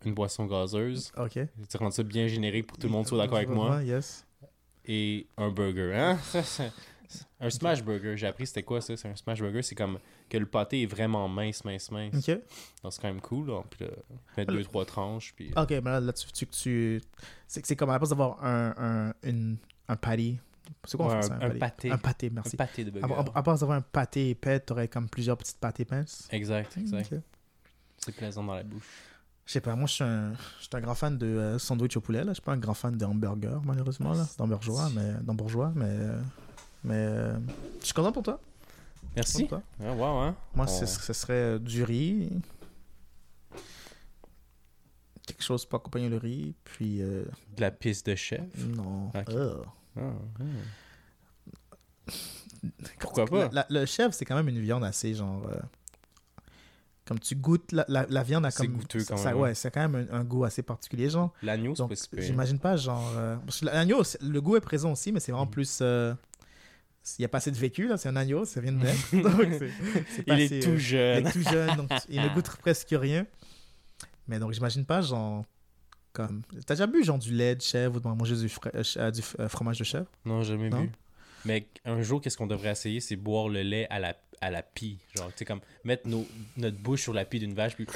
[0.04, 1.10] une boisson gazeuse.
[1.16, 1.38] Ok.
[1.68, 3.82] Tu rends ça bien générique pour que tout le monde soit d'accord avec moi.
[3.82, 4.26] Yes.
[4.84, 5.92] Et un burger.
[5.94, 6.18] Hein?
[7.40, 8.16] Un smash burger.
[8.16, 8.96] J'ai appris c'était quoi ça?
[8.96, 9.62] C'est un smash burger.
[9.62, 9.98] C'est comme
[10.28, 12.14] que le pâté est vraiment mince, mince, mince.
[12.28, 12.38] Ok.
[12.82, 13.48] Donc c'est quand même cool.
[13.48, 13.62] Là.
[13.70, 13.90] Puis là,
[14.36, 15.32] mettre deux, trois tranches.
[15.34, 15.52] Puis...
[15.56, 17.00] Ok, mais là, là tu, tu, tu-
[17.46, 19.56] c'est comme à la place d'avoir un, un, une,
[19.88, 20.38] un patty.
[20.84, 21.90] C'est quoi en Ouais, français, un- un pâté.
[21.90, 22.56] Un pâté, Un merci.
[22.56, 23.12] pâté de burger.
[23.14, 26.28] À, à- à place d'avoir un pâté épais, t'aurais comme plusieurs petites pâtés pinces.
[26.30, 27.14] Exact, exact.
[27.98, 28.88] C'est plaisant dans la bouche.
[29.44, 30.32] Je sais pas, moi je suis un,
[30.72, 32.20] un grand fan de euh, sandwich au poulet.
[32.20, 32.28] Là.
[32.30, 34.24] Je suis pas un grand fan de hamburger, malheureusement, là.
[34.38, 36.20] d'hamburgeois, mais, d'hambourgeois, mais, euh,
[36.84, 37.36] mais euh,
[37.80, 38.40] je suis content pour toi.
[39.16, 39.40] Merci.
[39.44, 39.62] Pour toi.
[39.84, 40.36] Ah, wow, hein?
[40.54, 42.30] Moi, On- ce, serait euh, du riz,
[45.26, 47.24] quelque chose pour accompagner le riz, puis euh,
[47.56, 48.40] De la piste de chef.
[48.58, 49.10] non.
[49.14, 49.22] Ah,
[49.98, 50.00] ah.
[52.98, 53.48] Pourquoi pas?
[53.52, 55.42] La- la- le chèvre, c'est quand même une viande assez genre.
[55.48, 55.58] euh,
[57.04, 58.76] comme tu goûtes, la, la, viande a C'est comme.
[58.76, 59.54] goûteux ça- quand ça- même, Ouais, hein.
[59.54, 61.32] c'est quand même un, un goût assez particulier, genre.
[61.42, 63.12] L'agneau, c'est j'imagine pas, genre.
[63.16, 65.50] euh, l'agneau, c'est- le goût est présent aussi, mais c'est vraiment Mhm.
[65.50, 65.78] plus.
[65.82, 66.14] euh,
[67.18, 68.98] il n'y a pas assez de vécu, là, c'est un agneau, ça vient de naître.
[69.12, 69.70] donc, c'est-
[70.14, 71.20] c'est pas Il assez, est euh, tout jeune.
[71.24, 73.26] il est tout jeune, donc il ne goûte presque rien.
[74.28, 75.44] Mais donc, j'imagine pas, genre.
[76.12, 76.42] Comme.
[76.66, 79.10] T'as déjà bu, genre, du lait de chèvre ou de manger du, fra- euh, euh,
[79.10, 80.06] du euh, fromage de chèvre?
[80.26, 80.82] Non, jamais Non?
[80.82, 80.90] vu.
[81.44, 84.62] Mais un jour, qu'est-ce qu'on devrait essayer, c'est boire le lait à la, à la
[84.62, 84.98] pie.
[85.16, 86.26] Genre, tu sais, comme mettre nos,
[86.56, 87.86] notre bouche sur la pie d'une vache, puis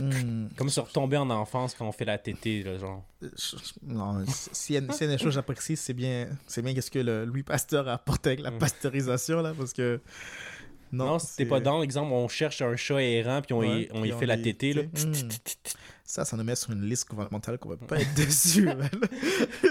[0.00, 0.46] Hmm.
[0.56, 3.04] comme se retomber en enfance quand on fait la tétée, là, genre.
[3.24, 3.28] Euh,
[3.82, 6.72] Non, si- s'il y, a- s'il y a des choses j'apprécie, c'est bien, c'est bien
[6.72, 8.58] qu'est-ce que le Louis Pasteur a apporté avec la Mm.
[8.58, 10.00] pasteurisation, là, parce que...
[10.92, 13.62] Non, t'es pas dans l'exemple, on cherche un chat errant, puis on,
[14.04, 14.82] y, fait la tétée, là.
[16.04, 18.66] Ça, ça nous met sur une liste gouvernementale qu'on va pas être dessus.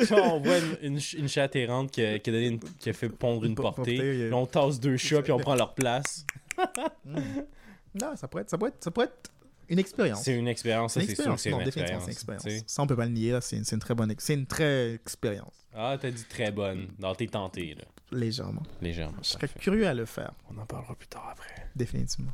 [0.08, 2.60] Genre, on voit une, une, ch- une chatte errante qui a, qui a donné une-
[2.60, 4.30] qui a fait pondre une Une po- portée.
[4.30, 6.28] Là, on tasse deux chats, puis on prend leur place.
[7.06, 9.32] non, ça pourrait être, ça pourrait être, ça pourrait être
[9.70, 10.24] une expérience.
[10.24, 12.04] C'est une expérience, c'est sûr c'est une expérience.
[12.40, 12.62] c'est une.
[12.68, 13.42] Ça, on peut pas le nier, là.
[13.42, 15.54] C'est une, une très bonne, c'est une très expérience.
[15.76, 16.88] Ah, t'as dit très bonne.
[17.00, 17.84] Non, t'es tenté, là.
[18.12, 18.64] Légèrement.
[18.82, 19.18] Légèrement.
[19.22, 21.68] Je serais curieux à le faire, On en parlera plus tard après.
[21.76, 22.32] définitivement.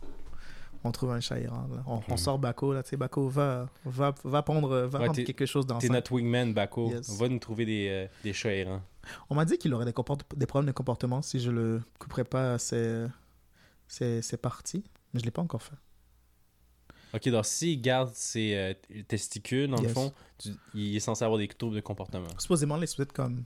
[0.86, 1.82] On trouve un chat errant, là.
[1.88, 2.17] On, on Mhm.
[2.17, 2.84] sort Baco, là.
[2.84, 6.54] Tu sais, Baco, va, va, va prendre, va Ouais, quelque chose dans T'es notre wingman,
[6.54, 6.89] Bako.
[6.91, 7.10] Yes.
[7.17, 8.65] Va nous trouver des, euh, des.
[9.30, 9.93] On m'a dit qu'il aurait des,
[10.36, 13.06] des problèmes de comportement si je le couperais pas ses,
[13.88, 15.76] ses, ses parties, mais je l'ai pas encore fait.
[17.13, 18.73] Ok, donc s'il garde ses euh,
[19.08, 22.28] testicules, dans le fond, tu- il est censé avoir des troubles de comportement.
[22.39, 23.43] Supposément, les peut être comme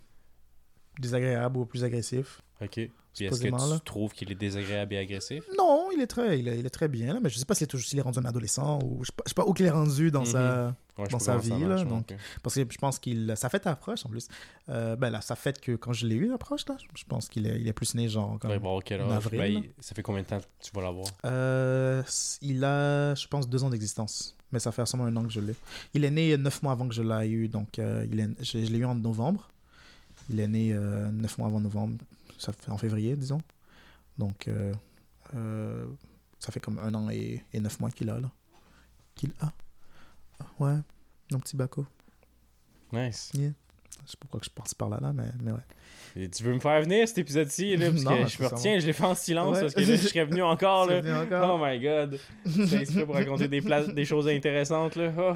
[1.00, 2.42] désagréable ou plus agressif.
[2.62, 2.80] Ok.
[3.14, 3.80] Puis est-ce que tu là.
[3.84, 5.44] trouves qu'il est désagréable et agressif?
[5.58, 7.56] Non, il est très, il est, il est très bien, là, mais je sais pas
[7.56, 9.46] s'il est, toujours- s'il est rendu un adolescent ou je sais pas, je sais pas
[9.46, 10.26] où il est rendu dans Mhm.
[10.28, 10.76] sa.
[10.98, 12.14] Ouais, Dans sa ça vie, là, donc-.
[12.42, 13.34] Parce que je pense qu'il.
[13.36, 14.28] Sa fête approche en plus.
[14.70, 16.76] Euh, ben là, sa fête que quand je l'ai eu, approche, là.
[16.96, 18.40] Je pense qu'il est, il est plus né, genre.
[18.40, 18.50] Comme...
[18.52, 19.60] Ouais, bon, quel en avril, Ben, là.
[19.64, 21.08] il- Ça fait combien de temps que tu vas l'avoir?
[21.26, 22.02] Euh,
[22.42, 24.36] il a, je pense, deux ans d'existence.
[24.52, 25.54] Mais ça fait seulement un an que je l'ai.
[25.94, 27.48] Il est né neuf mois avant que je l'ai eu.
[27.50, 29.50] Donc, euh, il est, je, je l'ai eu en novembre.
[30.30, 31.98] Il est né euh, neuf mois avant novembre.
[32.38, 33.42] Ça fait en février, disons.
[34.18, 34.74] Donc, euh,
[35.36, 35.86] euh,
[36.40, 38.32] ça fait comme un an et, et neuf mois qu'il a, là.
[39.16, 39.52] Qu'il a.
[40.60, 40.76] Ouais,
[41.32, 41.86] mon petit Baco.
[42.92, 43.32] Nice.
[43.34, 43.52] Yeah.
[44.06, 45.60] Je sais pas pourquoi je passe par là, là, mais, mais ouais.
[46.16, 48.80] Et tu veux me faire venir cet épisode-ci, là, parce Non, que je me retiens,
[48.80, 49.62] je l'ai fait en silence, Ouais.
[49.62, 51.02] parce que là, je serais venu encore, là.
[51.02, 51.60] C'est venu encore.
[51.60, 52.20] Oh my god.
[52.46, 55.12] C'est exprès pour raconter des, des choses intéressantes, là.
[55.18, 55.34] Oh.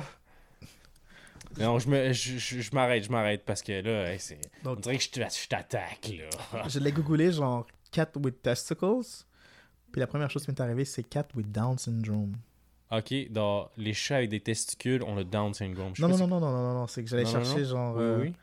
[1.59, 4.39] Non, je me- je- je- je m'arrête, je m'arrête, parce que là, hey, c'est...
[4.63, 6.09] Donc- on dirait que je t'attaque,
[6.53, 6.63] là.
[6.69, 9.25] Je l'ai googlé, genre cat with testicles.
[9.91, 12.33] Puis la première chose qui m'est arrivée, c'est cat with Down syndrome.
[12.91, 15.95] Ok, dans les chats avec des testicules ont le Down syndrome.
[15.95, 17.61] Je Non, non, si- non, non, non, non, non, c'est que j'allais Non, non, chercher
[17.61, 17.67] non?
[17.69, 17.95] genre.
[17.95, 18.33] Oui, euh, oui.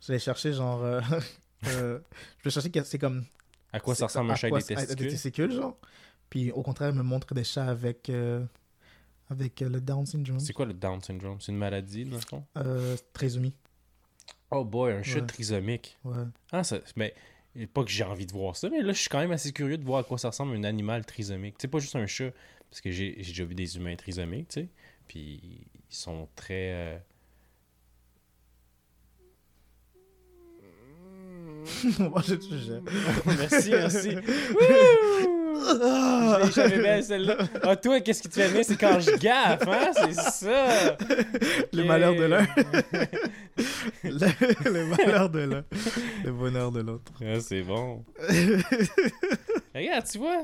[0.00, 0.82] J'allais chercher genre.
[0.82, 1.00] euh,
[1.68, 1.98] euh,
[2.38, 3.24] je vais chercher que c'est comme.
[3.72, 5.10] À quoi ça c'est- ressemble un chat avec des ça- à testicules?
[5.10, 5.76] testicules, genre.
[6.28, 8.10] Puis au contraire, me montre des chats avec.
[9.30, 10.40] avec le Down syndrome.
[10.40, 11.40] C'est quoi le Down syndrome?
[11.40, 12.44] C'est une maladie, dans le fond?
[12.58, 13.54] Euh, trisomie.
[14.50, 15.26] Oh boy, un chat Ouais.
[15.26, 15.96] trisomique.
[16.04, 16.24] Ouais.
[16.50, 16.78] Ah, ça.
[16.96, 17.14] Mais.
[17.74, 19.76] Pas que j'ai envie de voir ça, mais là, je suis quand même assez curieux
[19.76, 21.56] de voir à quoi ça ressemble un animal trisomique.
[21.60, 22.30] Sais, pas juste un chat,
[22.72, 24.68] parce que j'ai déjà vu des humains trisomiques, tu sais.
[25.06, 25.42] Puis
[25.90, 26.72] ils sont très.
[26.72, 26.98] euh,
[33.26, 34.08] merci, merci.
[36.42, 37.36] L'ai jamais belle celle-là.
[37.62, 38.64] Ah, toi, qu'est-ce qui te fait venir?
[38.64, 39.90] C'est quand je gaffe, hein?
[39.92, 40.96] C'est ça!
[41.74, 42.46] Le malheur de l'un.
[44.02, 45.64] le, le malheur de l'un.
[46.24, 47.12] Le bonheur de l'autre.
[47.20, 48.02] Ah, c'est bon.
[49.74, 50.42] Regarde, tu vois.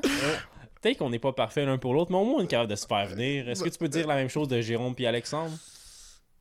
[0.79, 2.69] Euh, Peut-être qu'on n'est pas parfait l'un pour l'autre, mais au moins on est capable
[2.71, 3.49] de se faire venir.
[3.49, 5.51] Est-ce que tu peux dire la même chose de Jérôme puis Alexandre?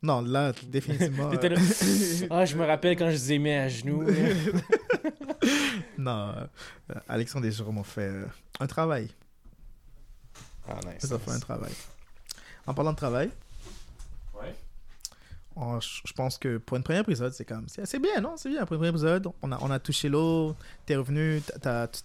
[0.01, 1.29] Non, là, définitivement.
[1.33, 1.39] Là.
[1.43, 1.57] euh,
[2.31, 4.05] Ah, je me rappelle quand je les ai mis à genoux.
[5.99, 6.35] non,
[6.91, 8.25] euh, Alexandre et Jérôme ont fait euh,
[8.61, 9.09] un travail.
[10.69, 11.03] Ah, nice.
[11.03, 11.73] Ils ont fait un travail.
[12.67, 13.31] En parlant de travail.
[15.61, 18.37] On- je pense que pour une première épisode, c'est comme c'est assez bien, non?
[18.37, 18.65] C'est bien.
[18.65, 20.55] Pour une première épisode, on a, on a touché l'eau,
[20.87, 22.03] t'es revenu, t'as- tu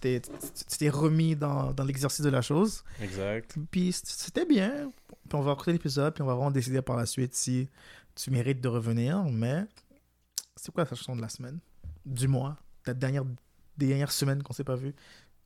[0.78, 2.82] t'es remis dans, dans l'exercice de la chose.
[3.00, 3.56] Exact.
[3.70, 4.90] Puis c'était bien.
[5.28, 7.68] Puis on va écouter l'épisode, puis on va vraiment décider par la suite si
[8.14, 9.22] tu mérites de revenir.
[9.24, 9.64] Mais
[10.56, 11.58] c'est quoi ta chanson de la semaine?
[12.04, 12.56] Du mois?
[12.86, 13.24] La dernière,
[13.78, 14.94] des dernières semaines qu'on s'est pas vu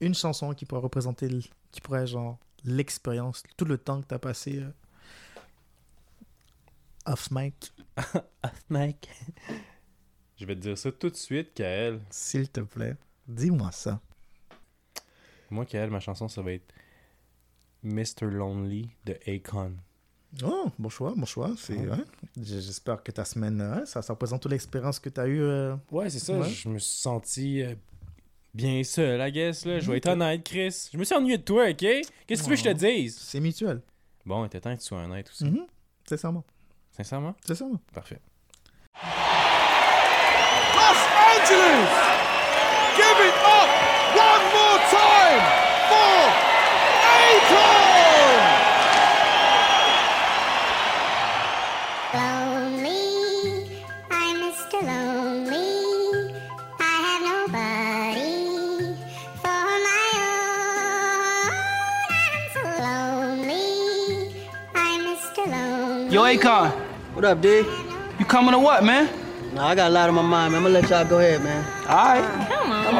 [0.00, 1.28] Une chanson qui pourrait représenter,
[1.72, 4.70] qui pourrait, genre, l'expérience, tout le temps que t'as passé euh,
[7.12, 7.72] off mic,
[8.68, 9.08] Mike.
[10.36, 12.00] Je vais te dire ça tout de suite, Kael.
[12.10, 12.94] s'il te plaît.
[13.26, 14.00] Dis-moi ça.
[15.50, 16.72] Moi, Kael, ma chanson, ça va être
[17.82, 18.26] Mr.
[18.26, 19.72] Lonely de Akon.
[20.44, 21.54] Oh, bon choix, bon choix.
[21.56, 22.04] C'est, ouais.
[22.40, 25.40] J'espère que ta semaine, euh, ça, ça représente toute l'expérience que tu as eue.
[25.40, 26.38] euh, Ouais, c'est ça.
[26.38, 26.48] Ouais.
[26.50, 27.74] Je me suis senti euh,
[28.52, 29.64] bien seul, I guess.
[29.64, 29.80] Là.
[29.80, 30.90] Je vais être honnête, Chris.
[30.92, 31.76] Je me suis ennuyé de toi, ok?
[31.78, 33.16] Qu'est-ce que tu veux que je te dise?
[33.18, 33.80] C'est mutuel.
[34.26, 35.46] Bon, il était temps que tu sois honnête aussi.
[35.46, 35.66] Mhm.
[36.06, 36.44] Sincèrement.
[36.98, 37.34] Sincèrement?
[37.46, 37.78] Sincèrement.
[37.94, 38.18] Parfait.
[40.74, 41.90] Los Angeles!
[42.96, 43.68] Give it up
[44.16, 45.42] one more time
[45.88, 46.18] for
[47.14, 48.38] Akon!
[52.14, 53.04] Lonely,
[54.10, 54.78] I'm Mr.
[54.82, 56.34] Lonely.
[56.80, 58.34] I have nobody
[59.40, 61.52] for my own.
[62.10, 63.68] I'm so lonely.
[64.74, 65.42] I'm Mr.
[65.46, 66.12] Lonely.
[66.14, 66.72] Yo, Akon,
[67.18, 67.64] What up, D?
[68.20, 69.10] you coming or what, man?
[69.52, 70.64] Nah, I got a lot on my mind, man.
[70.64, 71.64] I'm gonna let y'all go ahead, man.
[71.88, 72.22] All right.
[72.46, 72.86] Come on.
[72.86, 72.92] All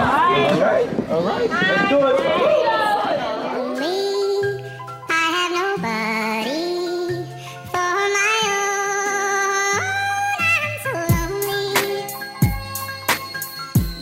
[0.61, 0.89] right.
[1.09, 1.49] All right.
[1.49, 2.19] Let's do it.
[3.79, 4.64] Lonely,
[5.09, 6.66] I have nobody
[7.71, 8.43] for my
[9.79, 9.87] own.
[10.43, 12.03] I'm so lonely.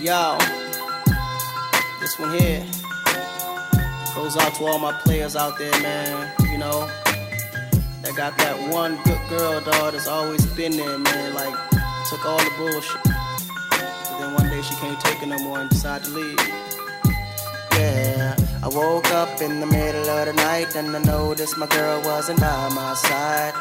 [0.03, 0.39] Yo,
[2.01, 2.64] this one here
[4.14, 6.33] goes out to all my players out there, man.
[6.51, 6.89] You know,
[8.07, 11.35] that got that one good girl, dog, that's always been there, man.
[11.35, 11.55] Like,
[12.09, 13.03] took all the bullshit.
[13.03, 16.39] But then one day she can't take it no more and decided to leave.
[17.73, 22.01] Yeah, I woke up in the middle of the night and I noticed my girl
[22.03, 23.55] wasn't by my side.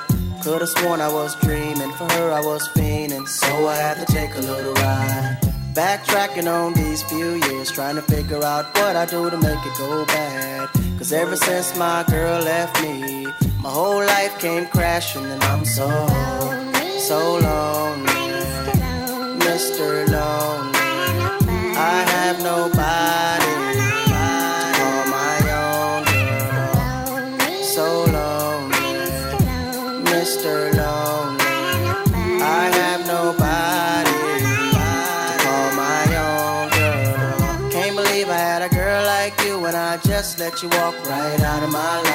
[0.43, 4.35] Could've sworn I was dreaming, for her I was fiending, so I had to take
[4.35, 5.39] a little ride.
[5.73, 9.77] Backtracking on these few years, trying to figure out what I do to make it
[9.79, 10.69] go bad.
[10.97, 13.27] Cause ever since my girl left me,
[13.65, 15.87] my whole life came crashing and I'm so,
[16.99, 18.13] so lonely.
[19.41, 20.07] Mr.
[20.07, 20.79] Lonely.
[21.75, 23.89] I have nobody to
[24.77, 26.03] call my own.
[27.63, 27.87] So
[28.17, 28.89] lonely,
[30.11, 30.53] Mr.
[30.77, 31.45] Lonely.
[32.43, 37.71] I have nobody to call my own.
[37.71, 41.41] Can't believe I had a girl like you and I just let you walk right
[41.41, 42.14] out of my life.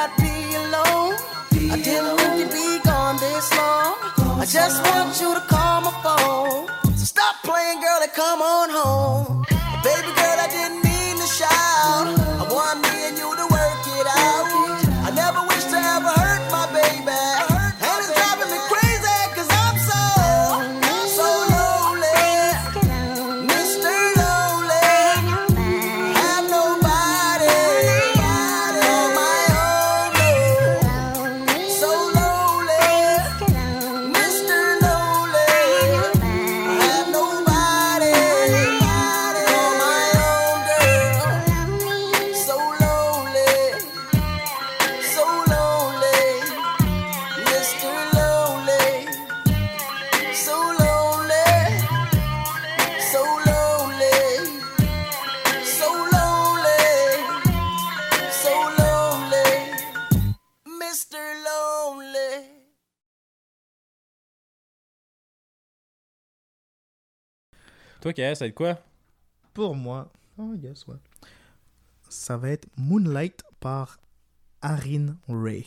[0.00, 1.14] I'd be alone.
[1.50, 2.18] Be I didn't alone.
[2.18, 3.94] think you'd be gone this long.
[4.16, 5.10] Gone I just long.
[5.10, 6.70] want you to call my phone.
[6.98, 9.42] So stop playing, girl, and come on home.
[9.82, 12.06] Baby girl, I didn't mean to shout.
[12.42, 13.28] I want me and you
[68.14, 68.78] Toi, ça va être quoi?
[69.52, 70.54] Pour moi, oh,
[72.08, 73.98] ça va être Moonlight par
[74.62, 75.66] Arin Ray.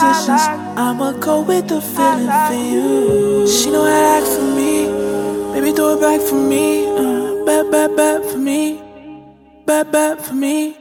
[0.00, 3.48] I'ma go with the feeling for you.
[3.48, 4.86] She know how to act for me.
[5.52, 6.86] Baby, throw it back for me.
[6.86, 8.80] Uh, bad, bad, bad for me.
[9.66, 10.77] Bad, bad for me.